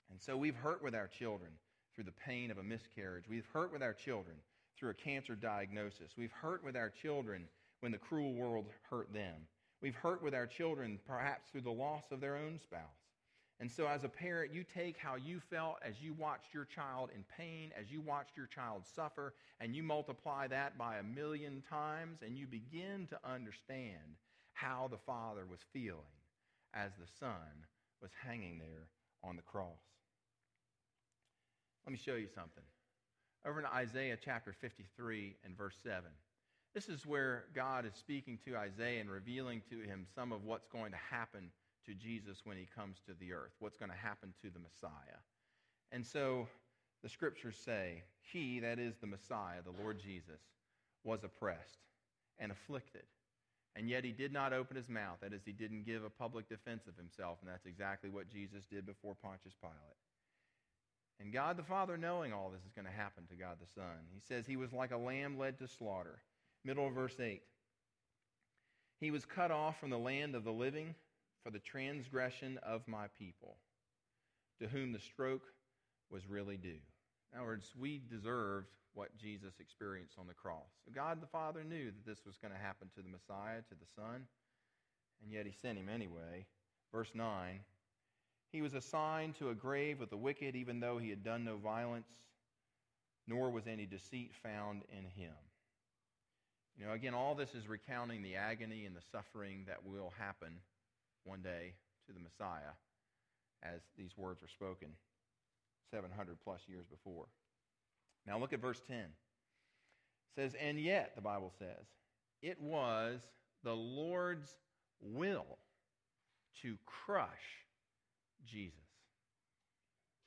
And 0.09 0.21
so 0.21 0.35
we've 0.35 0.55
hurt 0.55 0.83
with 0.83 0.95
our 0.95 1.07
children 1.07 1.51
through 1.95 2.03
the 2.03 2.11
pain 2.11 2.51
of 2.51 2.57
a 2.57 2.63
miscarriage. 2.63 3.25
We've 3.29 3.47
hurt 3.53 3.71
with 3.71 3.81
our 3.81 3.93
children 3.93 4.35
through 4.77 4.89
a 4.89 4.93
cancer 4.93 5.35
diagnosis. 5.35 6.11
We've 6.17 6.31
hurt 6.31 6.63
with 6.63 6.75
our 6.75 6.89
children 6.89 7.47
when 7.79 7.91
the 7.91 7.97
cruel 7.97 8.33
world 8.33 8.65
hurt 8.89 9.13
them. 9.13 9.47
We've 9.81 9.95
hurt 9.95 10.21
with 10.21 10.33
our 10.33 10.47
children 10.47 10.99
perhaps 11.07 11.49
through 11.49 11.61
the 11.61 11.71
loss 11.71 12.11
of 12.11 12.19
their 12.19 12.35
own 12.35 12.59
spouse. 12.59 12.81
And 13.59 13.71
so, 13.71 13.87
as 13.87 14.03
a 14.03 14.09
parent, 14.09 14.53
you 14.53 14.65
take 14.65 14.97
how 14.97 15.15
you 15.15 15.39
felt 15.39 15.77
as 15.81 16.01
you 16.01 16.13
watched 16.13 16.53
your 16.53 16.65
child 16.65 17.09
in 17.15 17.23
pain, 17.37 17.71
as 17.79 17.89
you 17.89 18.01
watched 18.01 18.35
your 18.35 18.47
child 18.47 18.83
suffer, 18.85 19.33
and 19.61 19.73
you 19.73 19.81
multiply 19.81 20.45
that 20.47 20.77
by 20.77 20.97
a 20.97 21.03
million 21.03 21.63
times, 21.69 22.19
and 22.21 22.37
you 22.37 22.47
begin 22.47 23.07
to 23.07 23.19
understand 23.23 24.17
how 24.53 24.89
the 24.91 24.97
Father 24.97 25.45
was 25.49 25.59
feeling 25.71 26.01
as 26.73 26.91
the 26.99 27.07
Son 27.17 27.65
was 28.01 28.11
hanging 28.25 28.59
there 28.59 28.89
on 29.23 29.37
the 29.37 29.41
cross. 29.41 29.94
Let 31.85 31.91
me 31.91 31.99
show 32.03 32.15
you 32.15 32.27
something. 32.33 32.63
Over 33.45 33.59
in 33.59 33.65
Isaiah 33.67 34.17
chapter 34.23 34.53
53 34.53 35.35
and 35.43 35.55
verse 35.55 35.75
7. 35.83 36.03
This 36.73 36.89
is 36.89 37.05
where 37.05 37.45
God 37.53 37.85
is 37.85 37.93
speaking 37.93 38.39
to 38.45 38.57
Isaiah 38.57 38.99
and 38.99 39.09
revealing 39.09 39.61
to 39.69 39.79
him 39.79 40.05
some 40.13 40.31
of 40.31 40.43
what's 40.43 40.67
going 40.67 40.91
to 40.91 40.97
happen 40.97 41.51
to 41.85 41.93
Jesus 41.93 42.39
when 42.43 42.57
he 42.57 42.67
comes 42.75 42.97
to 43.05 43.13
the 43.19 43.33
earth, 43.33 43.51
what's 43.59 43.77
going 43.77 43.91
to 43.91 43.97
happen 43.97 44.33
to 44.41 44.49
the 44.49 44.59
Messiah. 44.59 45.21
And 45.91 46.05
so 46.05 46.47
the 47.03 47.09
scriptures 47.09 47.55
say, 47.63 48.03
He, 48.33 48.59
that 48.59 48.79
is 48.79 48.95
the 48.97 49.07
Messiah, 49.07 49.61
the 49.63 49.81
Lord 49.81 49.99
Jesus, 49.99 50.41
was 51.03 51.23
oppressed 51.23 51.79
and 52.39 52.51
afflicted. 52.51 53.03
And 53.75 53.89
yet 53.89 54.03
he 54.03 54.11
did 54.11 54.33
not 54.33 54.53
open 54.53 54.75
his 54.75 54.89
mouth. 54.89 55.17
That 55.21 55.33
is, 55.33 55.41
he 55.45 55.51
didn't 55.51 55.85
give 55.85 56.03
a 56.03 56.09
public 56.09 56.49
defense 56.49 56.87
of 56.87 56.97
himself. 56.97 57.37
And 57.41 57.51
that's 57.51 57.65
exactly 57.65 58.09
what 58.09 58.29
Jesus 58.29 58.65
did 58.65 58.85
before 58.85 59.15
Pontius 59.21 59.53
Pilate. 59.61 59.99
And 61.19 61.31
God 61.31 61.57
the 61.57 61.63
Father, 61.63 61.97
knowing 61.97 62.33
all 62.33 62.49
this 62.49 62.65
is 62.65 62.73
going 62.73 62.85
to 62.85 62.91
happen 62.91 63.25
to 63.29 63.35
God 63.35 63.57
the 63.61 63.71
Son, 63.73 64.07
he 64.13 64.19
says 64.19 64.45
he 64.45 64.57
was 64.57 64.73
like 64.73 64.91
a 64.91 64.97
lamb 64.97 65.37
led 65.37 65.57
to 65.59 65.67
slaughter. 65.67 66.19
Middle 66.63 66.87
of 66.87 66.93
verse 66.93 67.19
8. 67.19 67.41
He 68.99 69.11
was 69.11 69.25
cut 69.25 69.51
off 69.51 69.79
from 69.79 69.91
the 69.91 69.97
land 69.97 70.35
of 70.35 70.43
the 70.43 70.51
living 70.51 70.95
for 71.43 71.51
the 71.51 71.59
transgression 71.59 72.59
of 72.63 72.87
my 72.87 73.05
people, 73.17 73.57
to 74.59 74.67
whom 74.67 74.91
the 74.91 74.99
stroke 74.99 75.43
was 76.09 76.27
really 76.27 76.57
due. 76.57 76.79
In 77.31 77.39
other 77.39 77.47
words, 77.47 77.73
we 77.77 78.01
deserved 78.09 78.67
what 78.93 79.15
Jesus 79.17 79.59
experienced 79.59 80.17
on 80.17 80.27
the 80.27 80.33
cross. 80.33 80.71
So 80.85 80.91
God 80.93 81.21
the 81.21 81.27
Father 81.27 81.63
knew 81.63 81.85
that 81.85 82.05
this 82.05 82.25
was 82.25 82.37
going 82.37 82.53
to 82.53 82.59
happen 82.59 82.89
to 82.95 83.01
the 83.01 83.09
Messiah, 83.09 83.61
to 83.69 83.75
the 83.75 83.85
Son, 83.95 84.25
and 85.21 85.31
yet 85.31 85.45
he 85.45 85.51
sent 85.51 85.77
him 85.77 85.89
anyway. 85.89 86.45
Verse 86.91 87.11
9 87.13 87.59
he 88.55 88.61
was 88.61 88.73
assigned 88.73 89.35
to 89.37 89.49
a 89.49 89.53
grave 89.53 89.99
with 89.99 90.09
the 90.09 90.15
wicked, 90.15 90.55
even 90.55 90.79
though 90.79 90.97
he 90.97 91.09
had 91.09 91.25
done 91.25 91.43
no 91.43 91.57
violence, 91.57 92.07
nor 93.27 93.49
was 93.49 93.67
any 93.67 93.85
deceit 93.85 94.31
found 94.41 94.83
in 94.97 95.03
him. 95.03 95.33
You 96.79 96.85
know, 96.85 96.93
again, 96.93 97.13
all 97.13 97.35
this 97.35 97.53
is 97.53 97.67
recounting 97.67 98.21
the 98.21 98.37
agony 98.37 98.85
and 98.85 98.95
the 98.95 99.01
suffering 99.11 99.65
that 99.67 99.85
will 99.85 100.13
happen 100.17 100.53
one 101.25 101.41
day 101.41 101.73
to 102.07 102.13
the 102.13 102.19
Messiah 102.21 102.71
as 103.61 103.81
these 103.97 104.11
words 104.15 104.41
were 104.41 104.47
spoken 104.47 104.87
700 105.91 106.37
plus 106.41 106.61
years 106.65 106.85
before. 106.89 107.25
Now 108.25 108.39
look 108.39 108.53
at 108.53 108.61
verse 108.61 108.81
10. 108.87 108.99
It 108.99 109.05
says, 110.33 110.55
And 110.61 110.79
yet, 110.79 111.11
the 111.15 111.21
Bible 111.21 111.51
says, 111.59 111.87
it 112.41 112.61
was 112.61 113.19
the 113.65 113.75
Lord's 113.75 114.55
will 115.01 115.57
to 116.61 116.77
crush 116.85 117.64
Jesus. 118.45 118.79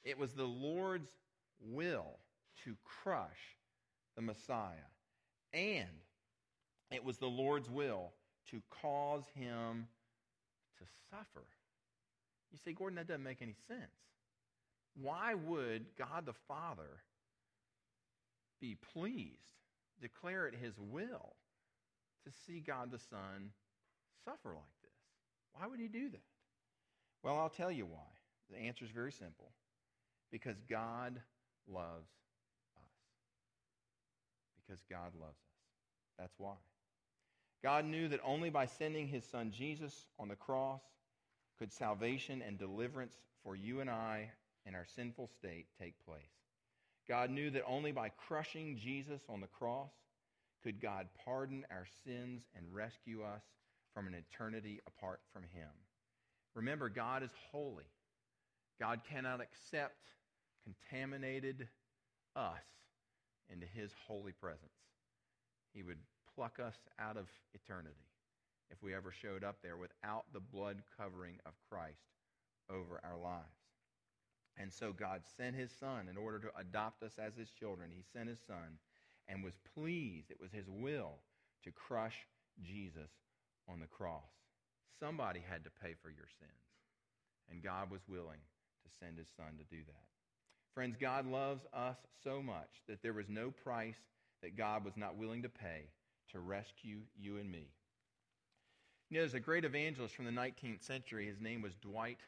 It 0.05 0.19
was 0.19 0.33
the 0.33 0.45
Lord's 0.45 1.11
will 1.61 2.19
to 2.65 2.77
crush 2.85 3.57
the 4.17 4.23
Messiah. 4.23 4.91
And 5.53 5.89
it 6.91 7.05
was 7.05 7.19
the 7.19 7.27
Lord's 7.27 7.71
will 7.71 8.13
to 8.51 8.63
cause 8.83 9.25
him 9.35 9.87
to 10.79 10.85
suffer. 11.11 11.47
You 12.51 12.59
say, 12.65 12.73
Gordon, 12.73 12.97
that 12.97 13.09
doesn't 13.09 13.23
make 13.23 13.43
any 13.43 13.57
sense. 13.67 13.81
Why 15.01 15.35
would 15.35 15.87
God 15.97 16.27
the 16.27 16.35
Father 16.49 17.03
be 18.61 18.77
pleased, 18.93 19.63
declare 20.01 20.49
it 20.49 20.55
his 20.55 20.75
will, 20.79 21.37
to 22.25 22.33
see 22.47 22.61
God 22.61 22.91
the 22.91 22.99
Son 22.99 23.53
suffer 24.25 24.49
like 24.49 24.77
this? 24.83 24.91
Why 25.53 25.67
would 25.67 25.81
he 25.81 25.89
do 25.89 26.11
that? 26.11 26.21
Well, 27.23 27.39
I'll 27.39 27.49
tell 27.49 27.73
you 27.73 27.87
why. 27.87 28.07
The 28.51 28.59
answer 28.59 28.85
is 28.85 28.91
very 28.91 29.13
simple 29.13 29.51
because 30.31 30.57
God 30.69 31.21
loves 31.67 32.11
us. 32.77 32.91
Because 34.67 34.83
God 34.91 35.13
loves 35.21 35.33
us. 35.33 36.19
That's 36.19 36.35
why. 36.39 36.55
God 37.63 37.85
knew 37.85 38.09
that 38.09 38.21
only 38.25 38.51
by 38.51 38.67
sending 38.67 39.09
his 39.09 39.25
son 39.25 39.51
Jesus 39.51 40.07
on 40.19 40.29
the 40.29 40.37
cross 40.37 40.83
could 41.59 41.73
salvation 41.73 42.43
and 42.47 42.59
deliverance 42.59 43.15
for 43.43 43.57
you 43.57 43.81
and 43.81 43.91
I 43.91 44.31
in 44.65 44.75
our 44.75 44.87
sinful 44.95 45.29
state 45.39 45.67
take 45.79 45.95
place. 46.07 46.21
God 47.09 47.31
knew 47.31 47.51
that 47.51 47.65
only 47.67 47.91
by 47.91 48.11
crushing 48.11 48.77
Jesus 48.77 49.23
on 49.29 49.41
the 49.41 49.47
cross 49.47 49.91
could 50.63 50.81
God 50.81 51.09
pardon 51.25 51.65
our 51.71 51.87
sins 52.05 52.43
and 52.55 52.67
rescue 52.73 53.23
us 53.23 53.43
from 53.95 54.07
an 54.07 54.15
eternity 54.15 54.81
apart 54.87 55.21
from 55.33 55.43
him. 55.43 55.69
Remember, 56.59 56.89
God 56.89 57.23
is 57.23 57.31
holy. 57.53 57.85
God 58.81 59.03
cannot 59.09 59.41
accept 59.41 59.95
contaminated 60.65 61.69
us 62.35 62.65
into 63.49 63.65
his 63.65 63.93
holy 64.09 64.33
presence. 64.33 64.73
He 65.73 65.85
would 65.85 65.99
pluck 66.35 66.59
us 66.59 66.75
out 66.99 67.17
of 67.17 67.29
eternity 67.55 67.95
if 68.73 68.83
we 68.83 68.93
ever 68.93 69.13
showed 69.13 69.45
up 69.45 69.59
there 69.63 69.77
without 69.77 70.25
the 70.33 70.41
blood 70.41 70.83
covering 70.99 71.37
of 71.47 71.53
Christ 71.71 72.03
over 72.69 73.01
our 73.05 73.17
lives. 73.17 73.45
And 74.57 74.73
so 74.73 74.93
God 74.93 75.23
sent 75.37 75.55
his 75.55 75.71
son 75.71 76.09
in 76.11 76.17
order 76.17 76.41
to 76.41 76.59
adopt 76.59 77.05
us 77.05 77.15
as 77.25 77.37
his 77.37 77.51
children. 77.51 77.91
He 77.95 78.03
sent 78.13 78.29
his 78.29 78.41
son 78.45 78.79
and 79.29 79.45
was 79.45 79.55
pleased, 79.77 80.33
it 80.33 80.41
was 80.41 80.51
his 80.51 80.69
will 80.69 81.21
to 81.63 81.71
crush 81.71 82.27
Jesus 82.61 83.11
on 83.69 83.79
the 83.79 83.87
cross. 83.87 84.48
Somebody 85.01 85.43
had 85.49 85.65
to 85.65 85.71
pay 85.83 85.95
for 86.03 86.11
your 86.11 86.29
sins, 86.39 86.51
and 87.51 87.63
God 87.63 87.91
was 87.91 88.01
willing 88.09 88.41
to 88.85 88.91
send 88.99 89.19
his 89.19 89.29
son 89.37 89.59
to 89.59 89.65
do 89.65 89.83
that. 89.87 90.07
Friends, 90.75 90.97
God 91.01 91.27
loves 91.27 91.63
us 91.73 91.97
so 92.23 92.43
much 92.43 92.83
that 92.89 93.03
there 93.03 93.13
was 93.13 93.29
no 93.29 93.51
price 93.51 93.99
that 94.43 94.57
God 94.57 94.85
was 94.85 94.97
not 94.97 95.17
willing 95.17 95.43
to 95.43 95.49
pay 95.49 95.91
to 96.33 96.41
rescue 96.41 97.01
you 97.19 97.39
and 97.39 97.51
me. 97.51 97.69
You 99.11 99.17
know, 99.17 99.23
there's 99.23 99.35
a 99.35 99.41
great 99.41 99.65
evangelist 99.65 100.15
from 100.15 100.27
the 100.27 100.31
19th 100.31 100.83
century. 100.83 101.27
His 101.27 101.41
name 101.41 101.63
was 101.63 101.73
Dwight 101.81 102.19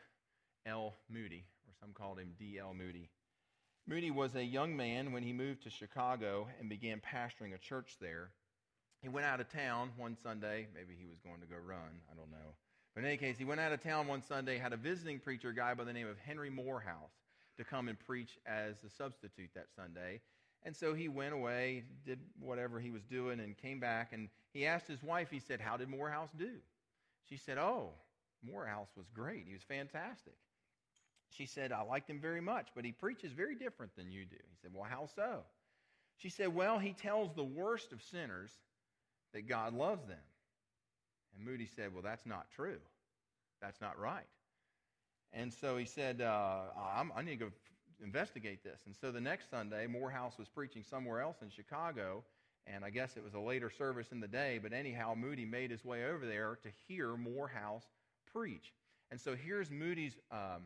L. 0.67 0.95
Moody, 1.09 1.45
or 1.67 1.75
some 1.79 1.93
called 1.93 2.19
him 2.19 2.33
D.L. 2.39 2.75
Moody. 2.75 3.11
Moody 3.87 4.11
was 4.11 4.35
a 4.35 4.45
young 4.45 4.77
man 4.77 5.13
when 5.13 5.23
he 5.23 5.33
moved 5.33 5.63
to 5.63 5.71
Chicago 5.71 6.49
and 6.59 6.69
began 6.69 7.01
pastoring 7.01 7.55
a 7.55 7.59
church 7.59 7.97
there. 8.01 8.31
He 9.03 9.09
went 9.09 9.27
out 9.27 9.41
of 9.41 9.51
town 9.51 9.91
one 9.97 10.17
Sunday. 10.23 10.67
Maybe 10.75 10.95
he 10.99 11.07
was 11.07 11.19
going 11.21 11.41
to 11.41 11.47
go 11.47 11.57
run. 11.57 12.01
I 12.11 12.15
don't 12.15 12.31
know. 12.31 12.55
But 12.95 13.01
in 13.01 13.07
any 13.07 13.17
case, 13.17 13.39
he 13.39 13.45
went 13.45 13.61
out 13.61 13.73
of 13.73 13.83
town 13.83 14.07
one 14.07 14.23
Sunday, 14.23 14.59
had 14.59 14.73
a 14.73 14.77
visiting 14.77 15.21
preacher, 15.21 15.53
guy 15.53 15.75
by 15.75 15.85
the 15.85 15.93
name 15.93 16.09
of 16.09 16.19
Henry 16.19 16.51
Moorhouse, 16.51 17.13
to 17.57 17.65
come 17.65 17.89
and 17.89 17.99
preach 17.99 18.39
as 18.47 18.77
the 18.83 18.91
substitute 18.91 19.51
that 19.55 19.67
Sunday. 19.75 20.21
And 20.65 20.77
so 20.77 20.93
he 20.93 21.09
went 21.09 21.33
away, 21.33 21.85
did 22.05 22.19
whatever 22.39 22.79
he 22.79 22.91
was 22.91 23.03
doing, 23.05 23.41
and 23.41 23.57
came 23.57 23.81
back. 23.81 24.13
And 24.13 24.29
he 24.53 24.67
asked 24.67 24.87
his 24.87 25.03
wife, 25.03 25.29
he 25.31 25.41
said, 25.41 25.61
How 25.61 25.77
did 25.77 25.89
Moorhouse 25.89 26.31
do? 26.37 26.51
She 27.29 27.39
said, 27.39 27.57
Oh, 27.57 27.91
Moorhouse 28.43 28.91
was 28.97 29.07
great. 29.15 29.45
He 29.47 29.55
was 29.55 29.63
fantastic. 29.63 30.35
She 31.31 31.47
said, 31.47 31.73
I 31.73 31.83
liked 31.83 32.11
him 32.11 32.21
very 32.21 32.41
much, 32.41 32.69
but 32.75 32.85
he 32.85 32.93
preaches 32.93 33.33
very 33.33 33.55
different 33.55 33.95
than 33.97 34.11
you 34.11 34.25
do. 34.25 34.37
He 34.37 34.57
said, 34.61 34.73
Well, 34.75 34.89
how 34.89 35.07
so? 35.15 35.45
She 36.19 36.29
said, 36.29 36.55
Well, 36.55 36.79
he 36.79 36.93
tells 36.93 37.33
the 37.33 37.45
worst 37.45 37.93
of 37.93 38.03
sinners 38.03 38.51
that 39.33 39.49
God 39.49 39.75
loves 39.75 40.07
them. 40.07 40.19
And 41.37 41.45
Moody 41.45 41.69
said, 41.77 41.93
Well, 41.93 42.03
that's 42.03 42.27
not 42.27 42.47
true. 42.55 42.79
That's 43.61 43.81
not 43.81 43.99
right. 43.99 44.27
And 45.33 45.53
so 45.53 45.77
he 45.77 45.85
said, 45.85 46.21
uh, 46.21 46.63
i 47.15 47.23
need 47.23 47.39
to 47.39 47.45
go 47.45 47.51
investigate 48.03 48.65
this. 48.65 48.81
And 48.87 48.97
so 49.01 49.13
the 49.13 49.21
next 49.21 49.51
Sunday, 49.51 49.87
Moorhouse 49.87 50.39
was 50.39 50.49
preaching 50.49 50.83
somewhere 50.83 51.21
else 51.21 51.37
in 51.43 51.51
Chicago, 51.51 52.25
and 52.67 52.85
I 52.85 52.91
guess 52.91 53.17
it 53.17 53.23
was 53.23 53.35
a 53.35 53.39
later 53.39 53.71
service 53.71 54.13
in 54.13 54.21
the 54.21 54.29
day, 54.29 54.59
but 54.61 54.73
anyhow, 54.73 55.15
Moody 55.15 55.45
made 55.45 55.71
his 55.71 55.85
way 55.85 56.07
over 56.07 56.27
there 56.27 56.59
to 56.63 56.69
hear 56.89 57.17
Moorhouse 57.17 57.85
preach. 58.33 58.73
And 59.11 59.21
so 59.21 59.37
here's 59.37 59.71
Moody's 59.71 60.17
um, 60.31 60.63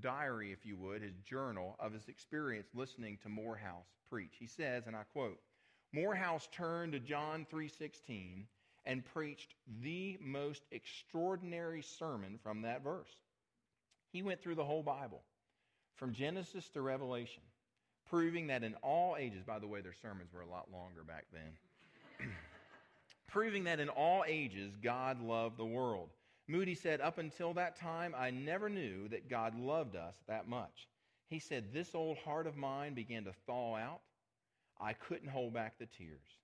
diary, 0.00 0.52
if 0.52 0.64
you 0.64 0.76
would, 0.76 1.02
his 1.02 1.16
journal 1.24 1.76
of 1.78 1.92
his 1.92 2.08
experience 2.08 2.68
listening 2.74 3.18
to 3.22 3.28
Moorhouse 3.28 3.86
preach. 4.10 4.34
He 4.38 4.46
says, 4.46 4.86
and 4.86 4.96
I 4.96 5.02
quote, 5.12 5.38
Moorhouse 5.92 6.48
turned 6.52 6.92
to 6.92 7.00
John 7.00 7.46
3:16 7.46 8.46
and 8.84 9.04
preached 9.04 9.54
the 9.80 10.18
most 10.20 10.62
extraordinary 10.70 11.82
sermon 11.82 12.38
from 12.38 12.62
that 12.62 12.82
verse. 12.82 13.14
He 14.10 14.22
went 14.22 14.40
through 14.40 14.54
the 14.54 14.64
whole 14.64 14.82
Bible, 14.82 15.22
from 15.96 16.14
Genesis 16.14 16.68
to 16.70 16.80
Revelation, 16.80 17.42
proving 18.08 18.46
that 18.46 18.64
in 18.64 18.74
all 18.76 19.16
ages, 19.16 19.44
by 19.44 19.58
the 19.58 19.66
way, 19.66 19.80
their 19.80 19.92
sermons 19.92 20.32
were 20.32 20.40
a 20.40 20.48
lot 20.48 20.70
longer 20.72 21.02
back 21.02 21.26
then, 21.32 22.28
proving 23.28 23.64
that 23.64 23.80
in 23.80 23.88
all 23.88 24.24
ages 24.26 24.74
God 24.82 25.20
loved 25.20 25.58
the 25.58 25.66
world. 25.66 26.10
Moody 26.46 26.74
said, 26.74 27.02
Up 27.02 27.18
until 27.18 27.52
that 27.54 27.76
time, 27.76 28.14
I 28.16 28.30
never 28.30 28.70
knew 28.70 29.08
that 29.08 29.28
God 29.28 29.54
loved 29.58 29.96
us 29.96 30.14
that 30.26 30.48
much. 30.48 30.88
He 31.28 31.38
said, 31.38 31.72
This 31.72 31.94
old 31.94 32.16
heart 32.18 32.46
of 32.46 32.56
mine 32.56 32.94
began 32.94 33.24
to 33.24 33.32
thaw 33.46 33.76
out. 33.76 34.00
I 34.80 34.92
couldn't 34.92 35.28
hold 35.28 35.54
back 35.54 35.78
the 35.78 35.86
tears. 35.86 36.38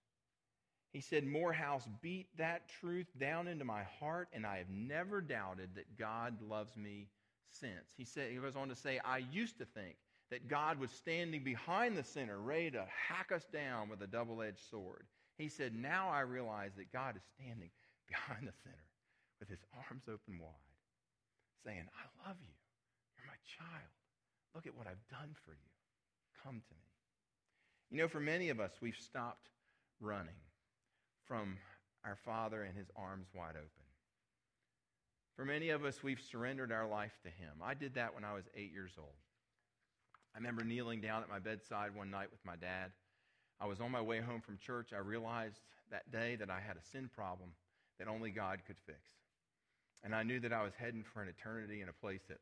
He 0.93 1.01
said, 1.01 1.27
Moorhouse 1.27 1.89
beat 2.03 2.29
that 2.39 2.69
truth 2.69 3.09
down 3.19 3.49
into 3.49 3.65
my 3.65 3.83
heart, 3.99 4.29
and 4.33 4.47
I 4.47 4.59
have 4.59 4.71
never 4.71 5.21
doubted 5.21 5.71
that 5.75 5.99
God 5.99 6.41
loves 6.41 6.77
me 6.77 7.09
since. 7.49 7.91
He 7.97 8.05
said 8.05 8.31
he 8.31 8.37
goes 8.37 8.57
on 8.57 8.69
to 8.69 8.77
say, 8.77 9.01
I 9.05 9.19
used 9.19 9.59
to 9.59 9.65
think 9.65 9.97
that 10.31 10.49
God 10.49 10.79
was 10.79 10.91
standing 10.91 11.43
behind 11.43 11.97
the 11.97 12.05
sinner, 12.05 12.39
ready 12.39 12.71
to 12.71 12.87
hack 13.09 13.33
us 13.33 13.45
down 13.53 13.89
with 13.89 14.03
a 14.03 14.07
double-edged 14.07 14.61
sword. 14.71 15.05
He 15.37 15.49
said, 15.49 15.75
Now 15.75 16.09
I 16.11 16.21
realize 16.21 16.71
that 16.77 16.93
God 16.93 17.17
is 17.17 17.23
standing 17.35 17.71
behind 18.09 18.47
the 18.47 18.55
sinner 18.63 18.87
with 19.41 19.49
his 19.49 19.65
arms 19.75 20.05
open 20.09 20.39
wide, 20.39 20.79
saying, 21.65 21.85
I 21.91 22.29
love 22.29 22.37
you. 22.41 22.55
You're 23.17 23.27
my 23.27 23.41
child. 23.59 23.91
Look 24.55 24.67
at 24.67 24.77
what 24.77 24.87
I've 24.87 25.09
done 25.11 25.35
for 25.45 25.51
you. 25.51 25.71
Come 26.45 26.63
to 26.69 26.75
me. 26.75 26.94
You 27.95 28.01
know, 28.01 28.09
for 28.09 28.19
many 28.19 28.49
of 28.49 28.59
us, 28.59 28.73
we've 28.83 28.97
stopped 28.97 29.47
running 30.01 30.35
from 31.29 31.57
our 32.05 32.17
Father 32.25 32.65
and 32.65 32.77
his 32.77 32.91
arms 32.97 33.29
wide 33.33 33.55
open. 33.55 33.85
For 35.37 35.45
many 35.45 35.69
of 35.69 35.85
us, 35.85 36.03
we've 36.03 36.21
surrendered 36.21 36.73
our 36.73 36.89
life 36.89 37.17
to 37.23 37.29
him. 37.29 37.53
I 37.63 37.75
did 37.75 37.95
that 37.95 38.13
when 38.13 38.25
I 38.25 38.35
was 38.35 38.47
eight 38.57 38.73
years 38.73 38.91
old. 38.99 39.15
I 40.35 40.39
remember 40.39 40.65
kneeling 40.65 41.03
down 41.03 41.23
at 41.23 41.29
my 41.29 41.39
bedside 41.39 41.95
one 41.95 42.11
night 42.11 42.33
with 42.33 42.45
my 42.45 42.57
dad. 42.57 42.91
I 43.61 43.67
was 43.67 43.81
on 43.81 43.93
my 43.93 44.03
way 44.03 44.21
home 44.21 44.41
from 44.41 44.59
church. 44.59 44.89
I 44.93 44.99
realized 44.99 45.61
that 45.93 46.11
day 46.11 46.35
that 46.35 46.51
I 46.51 46.59
had 46.59 46.77
a 46.77 46.83
sin 46.91 47.09
problem 47.15 47.51
that 48.01 48.09
only 48.09 48.33
God 48.33 48.59
could 48.67 48.79
fix. 48.87 48.99
And 50.03 50.17
I 50.17 50.25
knew 50.25 50.41
that 50.41 50.53
I 50.53 50.65
was 50.65 50.73
heading 50.77 51.05
for 51.05 51.23
an 51.23 51.29
eternity 51.29 51.81
in 51.81 51.89
a 51.89 51.93
place 51.93 52.23
that 52.29 52.39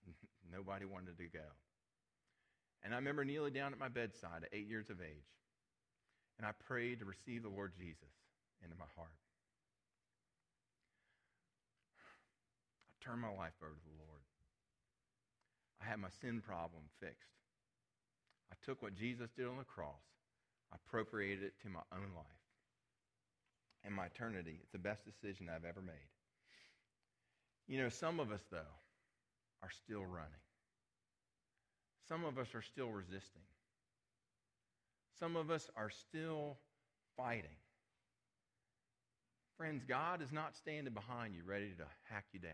nobody 0.50 0.86
wanted 0.86 1.18
to 1.18 1.24
go. 1.24 1.44
And 2.84 2.92
I 2.92 2.98
remember 2.98 3.24
kneeling 3.24 3.54
down 3.54 3.72
at 3.72 3.78
my 3.78 3.88
bedside 3.88 4.44
at 4.44 4.52
eight 4.52 4.68
years 4.68 4.90
of 4.90 5.00
age. 5.00 5.32
And 6.38 6.46
I 6.46 6.52
prayed 6.66 7.00
to 7.00 7.06
receive 7.06 7.42
the 7.42 7.48
Lord 7.48 7.72
Jesus 7.76 8.12
into 8.62 8.76
my 8.76 8.84
heart. 8.94 9.16
I 12.92 13.04
turned 13.04 13.22
my 13.22 13.32
life 13.32 13.56
over 13.62 13.72
to 13.72 13.88
the 13.88 14.04
Lord. 14.04 14.20
I 15.80 15.88
had 15.88 15.98
my 15.98 16.08
sin 16.20 16.42
problem 16.44 16.82
fixed. 17.00 17.32
I 18.52 18.56
took 18.64 18.82
what 18.82 18.94
Jesus 18.94 19.30
did 19.36 19.46
on 19.46 19.56
the 19.56 19.64
cross, 19.64 20.04
I 20.72 20.76
appropriated 20.76 21.44
it 21.44 21.54
to 21.62 21.68
my 21.68 21.82
own 21.92 22.12
life. 22.14 22.42
And 23.84 23.94
my 23.94 24.06
eternity, 24.06 24.58
it's 24.62 24.72
the 24.72 24.78
best 24.78 25.04
decision 25.04 25.48
I've 25.48 25.64
ever 25.64 25.82
made. 25.82 26.08
You 27.66 27.82
know, 27.82 27.88
some 27.88 28.20
of 28.20 28.30
us, 28.30 28.42
though, 28.50 28.74
are 29.62 29.70
still 29.70 30.04
running. 30.04 30.43
Some 32.08 32.24
of 32.24 32.38
us 32.38 32.54
are 32.54 32.62
still 32.62 32.90
resisting. 32.90 33.42
Some 35.18 35.36
of 35.36 35.50
us 35.50 35.70
are 35.76 35.90
still 35.90 36.58
fighting. 37.16 37.56
Friends, 39.56 39.84
God 39.86 40.20
is 40.20 40.32
not 40.32 40.56
standing 40.56 40.92
behind 40.92 41.34
you 41.34 41.42
ready 41.46 41.70
to 41.78 41.84
hack 42.10 42.24
you 42.32 42.40
down. 42.40 42.52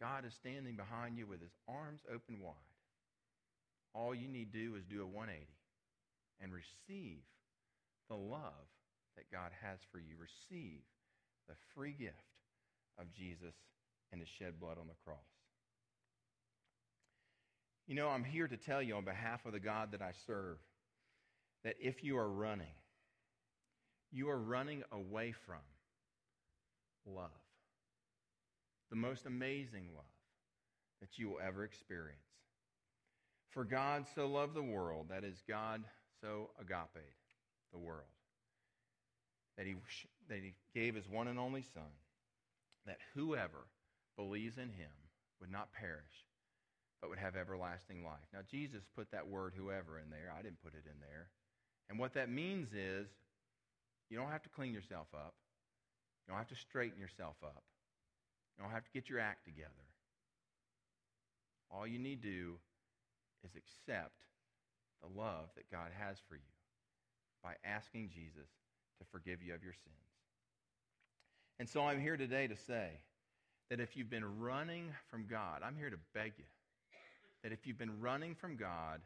God 0.00 0.24
is 0.26 0.34
standing 0.34 0.76
behind 0.76 1.16
you 1.16 1.26
with 1.26 1.40
his 1.40 1.54
arms 1.68 2.00
open 2.12 2.40
wide. 2.40 2.54
All 3.94 4.14
you 4.14 4.28
need 4.28 4.52
to 4.52 4.58
do 4.58 4.74
is 4.76 4.84
do 4.84 5.02
a 5.02 5.06
180 5.06 5.46
and 6.40 6.52
receive 6.52 7.22
the 8.08 8.16
love 8.16 8.68
that 9.16 9.30
God 9.30 9.50
has 9.62 9.78
for 9.90 9.98
you. 9.98 10.16
Receive 10.18 10.80
the 11.48 11.54
free 11.74 11.92
gift 11.92 12.28
of 12.98 13.12
Jesus 13.12 13.54
and 14.10 14.20
his 14.20 14.28
shed 14.28 14.60
blood 14.60 14.76
on 14.78 14.88
the 14.88 15.00
cross. 15.04 15.31
You 17.86 17.96
know, 17.96 18.08
I'm 18.08 18.24
here 18.24 18.48
to 18.48 18.56
tell 18.56 18.80
you 18.80 18.94
on 18.94 19.04
behalf 19.04 19.44
of 19.44 19.52
the 19.52 19.60
God 19.60 19.92
that 19.92 20.02
I 20.02 20.12
serve 20.26 20.58
that 21.64 21.74
if 21.80 22.02
you 22.02 22.16
are 22.16 22.28
running, 22.28 22.74
you 24.10 24.28
are 24.30 24.38
running 24.38 24.82
away 24.92 25.32
from 25.46 25.60
love. 27.06 27.30
The 28.90 28.96
most 28.96 29.26
amazing 29.26 29.88
love 29.94 30.04
that 31.00 31.18
you 31.18 31.30
will 31.30 31.40
ever 31.44 31.64
experience. 31.64 32.20
For 33.50 33.64
God 33.64 34.06
so 34.14 34.26
loved 34.26 34.54
the 34.54 34.62
world, 34.62 35.06
that 35.10 35.24
is, 35.24 35.42
God 35.48 35.82
so 36.20 36.50
agape 36.60 37.04
the 37.72 37.78
world, 37.78 38.06
that 39.56 39.66
he, 39.66 39.74
that 40.28 40.38
he 40.38 40.54
gave 40.74 40.94
his 40.94 41.08
one 41.08 41.28
and 41.28 41.38
only 41.38 41.62
Son, 41.62 41.90
that 42.86 42.98
whoever 43.14 43.66
believes 44.16 44.56
in 44.56 44.70
him 44.70 44.90
would 45.40 45.50
not 45.50 45.72
perish, 45.72 46.24
but 47.02 47.10
would 47.10 47.18
have 47.18 47.34
everlasting 47.34 48.04
life. 48.04 48.24
Now, 48.32 48.38
Jesus 48.48 48.84
put 48.94 49.10
that 49.10 49.26
word 49.26 49.54
whoever 49.56 49.98
in 49.98 50.08
there. 50.08 50.32
I 50.32 50.40
didn't 50.40 50.62
put 50.62 50.74
it 50.74 50.86
in 50.86 50.98
there. 51.00 51.26
And 51.90 51.98
what 51.98 52.14
that 52.14 52.30
means 52.30 52.72
is 52.72 53.08
you 54.08 54.16
don't 54.16 54.30
have 54.30 54.44
to 54.44 54.48
clean 54.48 54.72
yourself 54.72 55.08
up, 55.12 55.34
you 56.24 56.30
don't 56.30 56.38
have 56.38 56.48
to 56.48 56.54
straighten 56.54 57.00
yourself 57.00 57.34
up, 57.42 57.64
you 58.56 58.62
don't 58.62 58.72
have 58.72 58.84
to 58.84 58.90
get 58.94 59.10
your 59.10 59.18
act 59.18 59.44
together. 59.44 59.68
All 61.70 61.86
you 61.86 61.98
need 61.98 62.22
to 62.22 62.28
do 62.28 62.54
is 63.44 63.50
accept 63.56 64.22
the 65.02 65.20
love 65.20 65.48
that 65.56 65.68
God 65.72 65.90
has 65.98 66.18
for 66.28 66.36
you 66.36 66.52
by 67.42 67.54
asking 67.64 68.10
Jesus 68.10 68.46
to 69.00 69.04
forgive 69.10 69.42
you 69.42 69.54
of 69.54 69.64
your 69.64 69.72
sins. 69.72 69.96
And 71.58 71.68
so 71.68 71.82
I'm 71.82 72.00
here 72.00 72.16
today 72.16 72.46
to 72.46 72.56
say 72.56 72.90
that 73.70 73.80
if 73.80 73.96
you've 73.96 74.10
been 74.10 74.38
running 74.38 74.92
from 75.10 75.26
God, 75.28 75.62
I'm 75.64 75.76
here 75.76 75.90
to 75.90 75.98
beg 76.14 76.34
you 76.38 76.44
that 77.42 77.52
if 77.52 77.66
you've 77.66 77.78
been 77.78 78.00
running 78.00 78.34
from 78.34 78.56
God, 78.56 79.00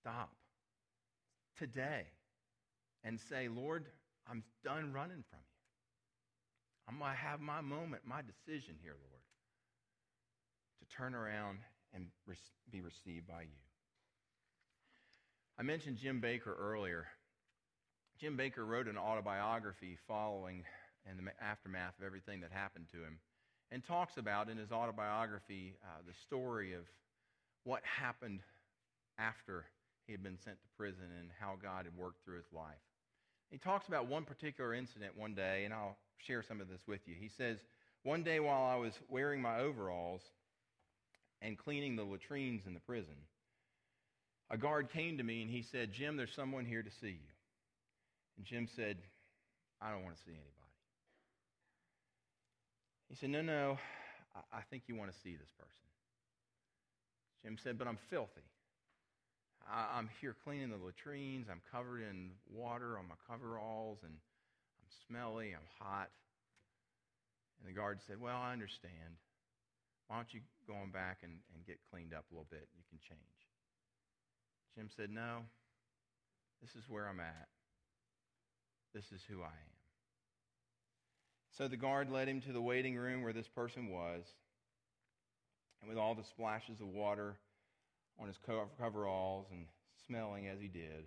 stop 0.00 0.30
today 1.58 2.04
and 3.04 3.18
say, 3.28 3.48
Lord, 3.48 3.86
I'm 4.28 4.42
done 4.64 4.92
running 4.92 5.24
from 5.30 5.38
you. 5.38 5.56
I'm 6.88 6.98
going 6.98 7.12
to 7.12 7.16
have 7.16 7.40
my 7.40 7.60
moment, 7.60 8.02
my 8.06 8.20
decision 8.22 8.74
here, 8.82 8.94
Lord, 8.94 9.22
to 10.80 10.96
turn 10.96 11.14
around 11.14 11.58
and 11.94 12.06
be 12.70 12.80
received 12.80 13.26
by 13.26 13.42
you. 13.42 13.62
I 15.58 15.62
mentioned 15.62 15.96
Jim 15.96 16.20
Bakker 16.20 16.54
earlier. 16.58 17.06
Jim 18.20 18.36
Bakker 18.36 18.66
wrote 18.66 18.88
an 18.88 18.98
autobiography 18.98 19.98
following 20.06 20.64
and 21.08 21.18
the 21.18 21.44
aftermath 21.44 21.94
of 21.98 22.04
everything 22.04 22.40
that 22.40 22.52
happened 22.52 22.86
to 22.92 22.98
him 22.98 23.18
and 23.70 23.84
talks 23.84 24.16
about 24.16 24.48
in 24.48 24.58
his 24.58 24.70
autobiography 24.70 25.74
uh, 25.84 26.02
the 26.06 26.14
story 26.26 26.72
of 26.72 26.82
what 27.66 27.82
happened 27.84 28.40
after 29.18 29.64
he 30.06 30.12
had 30.12 30.22
been 30.22 30.38
sent 30.44 30.56
to 30.62 30.68
prison 30.76 31.04
and 31.18 31.28
how 31.40 31.56
God 31.60 31.84
had 31.84 31.96
worked 31.96 32.24
through 32.24 32.36
his 32.36 32.52
life. 32.52 32.78
He 33.50 33.58
talks 33.58 33.88
about 33.88 34.06
one 34.06 34.24
particular 34.24 34.72
incident 34.72 35.16
one 35.16 35.34
day, 35.34 35.64
and 35.64 35.74
I'll 35.74 35.96
share 36.18 36.42
some 36.42 36.60
of 36.60 36.68
this 36.68 36.80
with 36.86 37.00
you. 37.06 37.14
He 37.18 37.28
says, 37.28 37.58
One 38.04 38.22
day 38.22 38.38
while 38.38 38.64
I 38.64 38.76
was 38.76 38.92
wearing 39.08 39.42
my 39.42 39.58
overalls 39.58 40.22
and 41.42 41.58
cleaning 41.58 41.96
the 41.96 42.04
latrines 42.04 42.66
in 42.66 42.74
the 42.74 42.80
prison, 42.80 43.16
a 44.48 44.56
guard 44.56 44.90
came 44.90 45.18
to 45.18 45.24
me 45.24 45.42
and 45.42 45.50
he 45.50 45.62
said, 45.62 45.92
Jim, 45.92 46.16
there's 46.16 46.34
someone 46.34 46.64
here 46.64 46.82
to 46.82 46.90
see 47.00 47.08
you. 47.08 47.32
And 48.36 48.46
Jim 48.46 48.68
said, 48.76 48.96
I 49.82 49.90
don't 49.90 50.04
want 50.04 50.16
to 50.16 50.22
see 50.22 50.30
anybody. 50.30 50.52
He 53.08 53.16
said, 53.16 53.30
No, 53.30 53.42
no, 53.42 53.78
I 54.52 54.60
think 54.70 54.84
you 54.86 54.94
want 54.94 55.12
to 55.12 55.18
see 55.18 55.34
this 55.34 55.50
person. 55.58 55.85
Jim 57.42 57.56
said, 57.62 57.78
But 57.78 57.88
I'm 57.88 57.98
filthy. 58.10 58.42
I'm 59.68 60.08
here 60.20 60.36
cleaning 60.44 60.70
the 60.70 60.76
latrines. 60.76 61.48
I'm 61.50 61.60
covered 61.72 62.02
in 62.02 62.30
water 62.48 62.98
on 62.98 63.08
my 63.08 63.16
coveralls, 63.28 63.98
and 64.04 64.12
I'm 64.12 64.90
smelly. 65.08 65.54
I'm 65.54 65.66
hot. 65.80 66.10
And 67.58 67.68
the 67.68 67.76
guard 67.76 67.98
said, 68.06 68.20
Well, 68.20 68.36
I 68.36 68.52
understand. 68.52 69.18
Why 70.08 70.16
don't 70.16 70.32
you 70.32 70.40
go 70.68 70.74
on 70.74 70.90
back 70.90 71.18
and, 71.22 71.32
and 71.54 71.66
get 71.66 71.78
cleaned 71.90 72.14
up 72.14 72.24
a 72.30 72.34
little 72.34 72.46
bit? 72.48 72.68
You 72.76 72.84
can 72.88 72.98
change. 73.00 73.38
Jim 74.76 74.88
said, 74.94 75.10
No, 75.10 75.40
this 76.60 76.76
is 76.76 76.88
where 76.88 77.08
I'm 77.08 77.20
at. 77.20 77.48
This 78.94 79.12
is 79.12 79.22
who 79.28 79.42
I 79.42 79.46
am. 79.46 79.76
So 81.56 81.68
the 81.68 81.76
guard 81.76 82.10
led 82.10 82.28
him 82.28 82.40
to 82.42 82.52
the 82.52 82.60
waiting 82.60 82.96
room 82.96 83.22
where 83.22 83.32
this 83.32 83.48
person 83.48 83.88
was. 83.88 84.24
And 85.80 85.88
with 85.88 85.98
all 85.98 86.14
the 86.14 86.24
splashes 86.24 86.80
of 86.80 86.88
water 86.88 87.38
on 88.18 88.26
his 88.26 88.38
coveralls 88.78 89.46
and 89.50 89.66
smelling 90.06 90.48
as 90.48 90.60
he 90.60 90.68
did, 90.68 91.06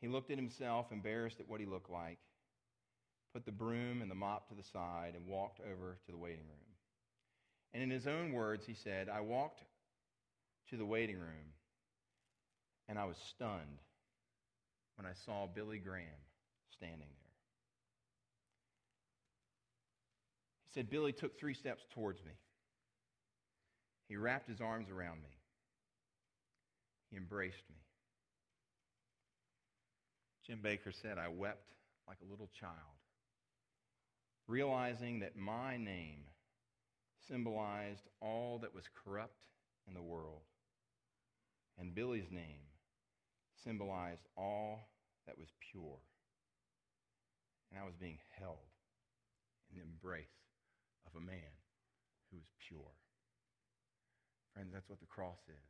he 0.00 0.08
looked 0.08 0.30
at 0.30 0.36
himself, 0.36 0.90
embarrassed 0.90 1.38
at 1.40 1.48
what 1.48 1.60
he 1.60 1.66
looked 1.66 1.90
like, 1.90 2.18
put 3.32 3.44
the 3.44 3.52
broom 3.52 4.02
and 4.02 4.10
the 4.10 4.16
mop 4.16 4.48
to 4.48 4.54
the 4.54 4.64
side, 4.64 5.14
and 5.14 5.26
walked 5.26 5.60
over 5.60 5.98
to 6.04 6.12
the 6.12 6.18
waiting 6.18 6.44
room. 6.44 6.72
And 7.72 7.82
in 7.82 7.90
his 7.90 8.06
own 8.06 8.32
words, 8.32 8.66
he 8.66 8.74
said, 8.74 9.08
I 9.08 9.20
walked 9.20 9.62
to 10.70 10.76
the 10.76 10.84
waiting 10.84 11.18
room 11.18 11.52
and 12.88 12.98
I 12.98 13.04
was 13.04 13.16
stunned 13.16 13.80
when 14.96 15.06
I 15.06 15.12
saw 15.24 15.46
Billy 15.46 15.78
Graham 15.78 16.06
standing 16.70 16.98
there. 16.98 17.32
He 20.64 20.72
said, 20.74 20.90
Billy 20.90 21.12
took 21.12 21.38
three 21.38 21.54
steps 21.54 21.84
towards 21.94 22.22
me. 22.24 22.32
He 24.12 24.18
wrapped 24.18 24.46
his 24.46 24.60
arms 24.60 24.90
around 24.90 25.22
me. 25.22 25.38
He 27.10 27.16
embraced 27.16 27.64
me. 27.70 27.78
Jim 30.46 30.60
Bakker 30.62 30.92
said, 30.92 31.16
I 31.16 31.28
wept 31.28 31.72
like 32.06 32.18
a 32.20 32.30
little 32.30 32.50
child, 32.60 33.00
realizing 34.46 35.20
that 35.20 35.34
my 35.34 35.78
name 35.78 36.24
symbolized 37.26 38.06
all 38.20 38.58
that 38.58 38.74
was 38.74 38.84
corrupt 39.02 39.38
in 39.88 39.94
the 39.94 40.02
world, 40.02 40.42
and 41.78 41.94
Billy's 41.94 42.30
name 42.30 42.68
symbolized 43.64 44.28
all 44.36 44.90
that 45.26 45.38
was 45.38 45.48
pure. 45.72 46.00
And 47.70 47.80
I 47.80 47.86
was 47.86 47.94
being 47.98 48.18
held 48.38 48.58
in 49.70 49.78
the 49.78 49.84
embrace 49.86 50.26
of 51.06 51.16
a 51.16 51.24
man 51.24 51.56
who 52.30 52.36
was 52.36 52.50
pure. 52.68 52.92
Friends, 54.54 54.70
that's 54.72 54.88
what 54.88 55.00
the 55.00 55.06
cross 55.06 55.40
is. 55.48 55.68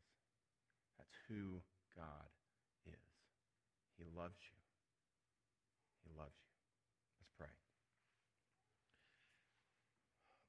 That's 0.99 1.17
who 1.29 1.61
God 1.97 2.29
is. 2.87 3.09
He 3.99 4.05
loves 4.17 4.35
you. 4.39 4.59
He 6.05 6.11
loves 6.19 6.35
you. 6.35 6.51
Let's 7.21 7.33
pray. 7.39 7.55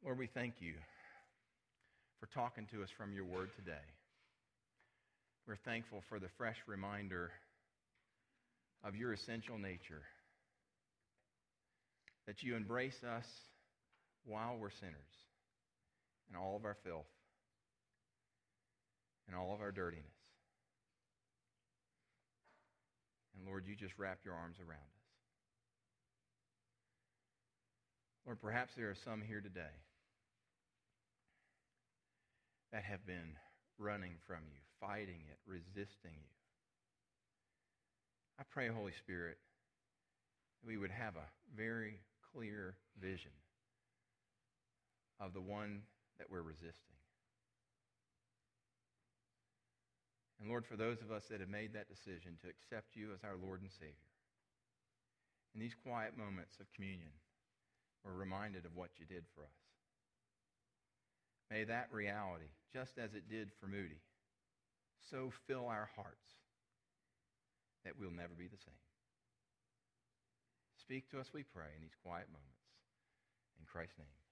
Lord, 0.03 0.17
we 0.17 0.27
thank 0.27 0.55
you 0.59 0.73
for 2.19 2.27
talking 2.33 2.67
to 2.71 2.81
us 2.81 2.89
from 2.97 3.13
your 3.13 3.25
word 3.25 3.49
today. 3.55 3.85
We're 5.47 5.57
thankful 5.65 6.01
for 6.09 6.19
the 6.19 6.29
fresh 6.37 6.57
reminder 6.67 7.29
of 8.83 8.95
your 8.95 9.13
essential 9.13 9.57
nature, 9.57 10.03
that 12.27 12.41
you 12.41 12.55
embrace 12.55 13.03
us 13.03 13.25
while 14.25 14.57
we're 14.59 14.71
sinners 14.71 15.13
and 16.27 16.37
all 16.37 16.55
of 16.55 16.65
our 16.65 16.77
filth 16.83 17.05
and 19.27 19.35
all 19.35 19.53
of 19.53 19.61
our 19.61 19.71
dirtiness. 19.71 20.05
And 23.35 23.47
Lord, 23.47 23.65
you 23.67 23.75
just 23.75 23.97
wrap 23.97 24.19
your 24.23 24.35
arms 24.35 24.57
around 24.59 24.79
us. 24.79 25.03
Lord, 28.25 28.41
perhaps 28.41 28.73
there 28.75 28.89
are 28.89 28.95
some 28.95 29.21
here 29.21 29.41
today 29.41 29.75
that 32.71 32.83
have 32.83 33.05
been 33.05 33.35
running 33.77 34.15
from 34.25 34.39
you, 34.49 34.59
fighting 34.79 35.21
it, 35.29 35.37
resisting 35.45 36.15
you. 36.15 36.33
I 38.39 38.43
pray, 38.49 38.67
Holy 38.67 38.93
Spirit, 38.93 39.37
that 40.61 40.67
we 40.67 40.77
would 40.77 40.91
have 40.91 41.15
a 41.15 41.29
very 41.55 41.99
clear 42.33 42.75
vision 42.99 43.31
of 45.19 45.33
the 45.33 45.41
one 45.41 45.81
that 46.17 46.29
we're 46.29 46.41
resisting. 46.41 46.92
And 50.43 50.51
Lord, 50.51 50.67
for 50.67 50.75
those 50.75 50.99
of 50.99 51.07
us 51.07 51.23
that 51.31 51.39
have 51.39 51.47
made 51.47 51.71
that 51.71 51.87
decision 51.87 52.35
to 52.43 52.51
accept 52.51 52.99
you 52.99 53.15
as 53.15 53.23
our 53.23 53.39
Lord 53.39 53.61
and 53.63 53.71
Savior, 53.71 54.11
in 55.55 55.61
these 55.61 55.71
quiet 55.87 56.19
moments 56.19 56.59
of 56.59 56.67
communion, 56.75 57.15
we're 58.03 58.11
reminded 58.11 58.65
of 58.65 58.75
what 58.75 58.91
you 58.99 59.05
did 59.05 59.23
for 59.33 59.47
us. 59.47 59.63
May 61.49 61.63
that 61.63 61.87
reality, 61.93 62.51
just 62.73 62.97
as 62.99 63.13
it 63.13 63.31
did 63.31 63.55
for 63.55 63.67
Moody, 63.67 64.03
so 64.99 65.31
fill 65.47 65.67
our 65.71 65.87
hearts 65.95 66.35
that 67.85 67.93
we'll 67.97 68.11
never 68.11 68.35
be 68.37 68.51
the 68.51 68.59
same. 68.59 68.83
Speak 70.75 71.09
to 71.11 71.21
us, 71.21 71.31
we 71.31 71.43
pray, 71.43 71.71
in 71.73 71.81
these 71.81 71.95
quiet 72.03 72.27
moments. 72.27 72.67
In 73.59 73.65
Christ's 73.65 73.97
name. 73.97 74.22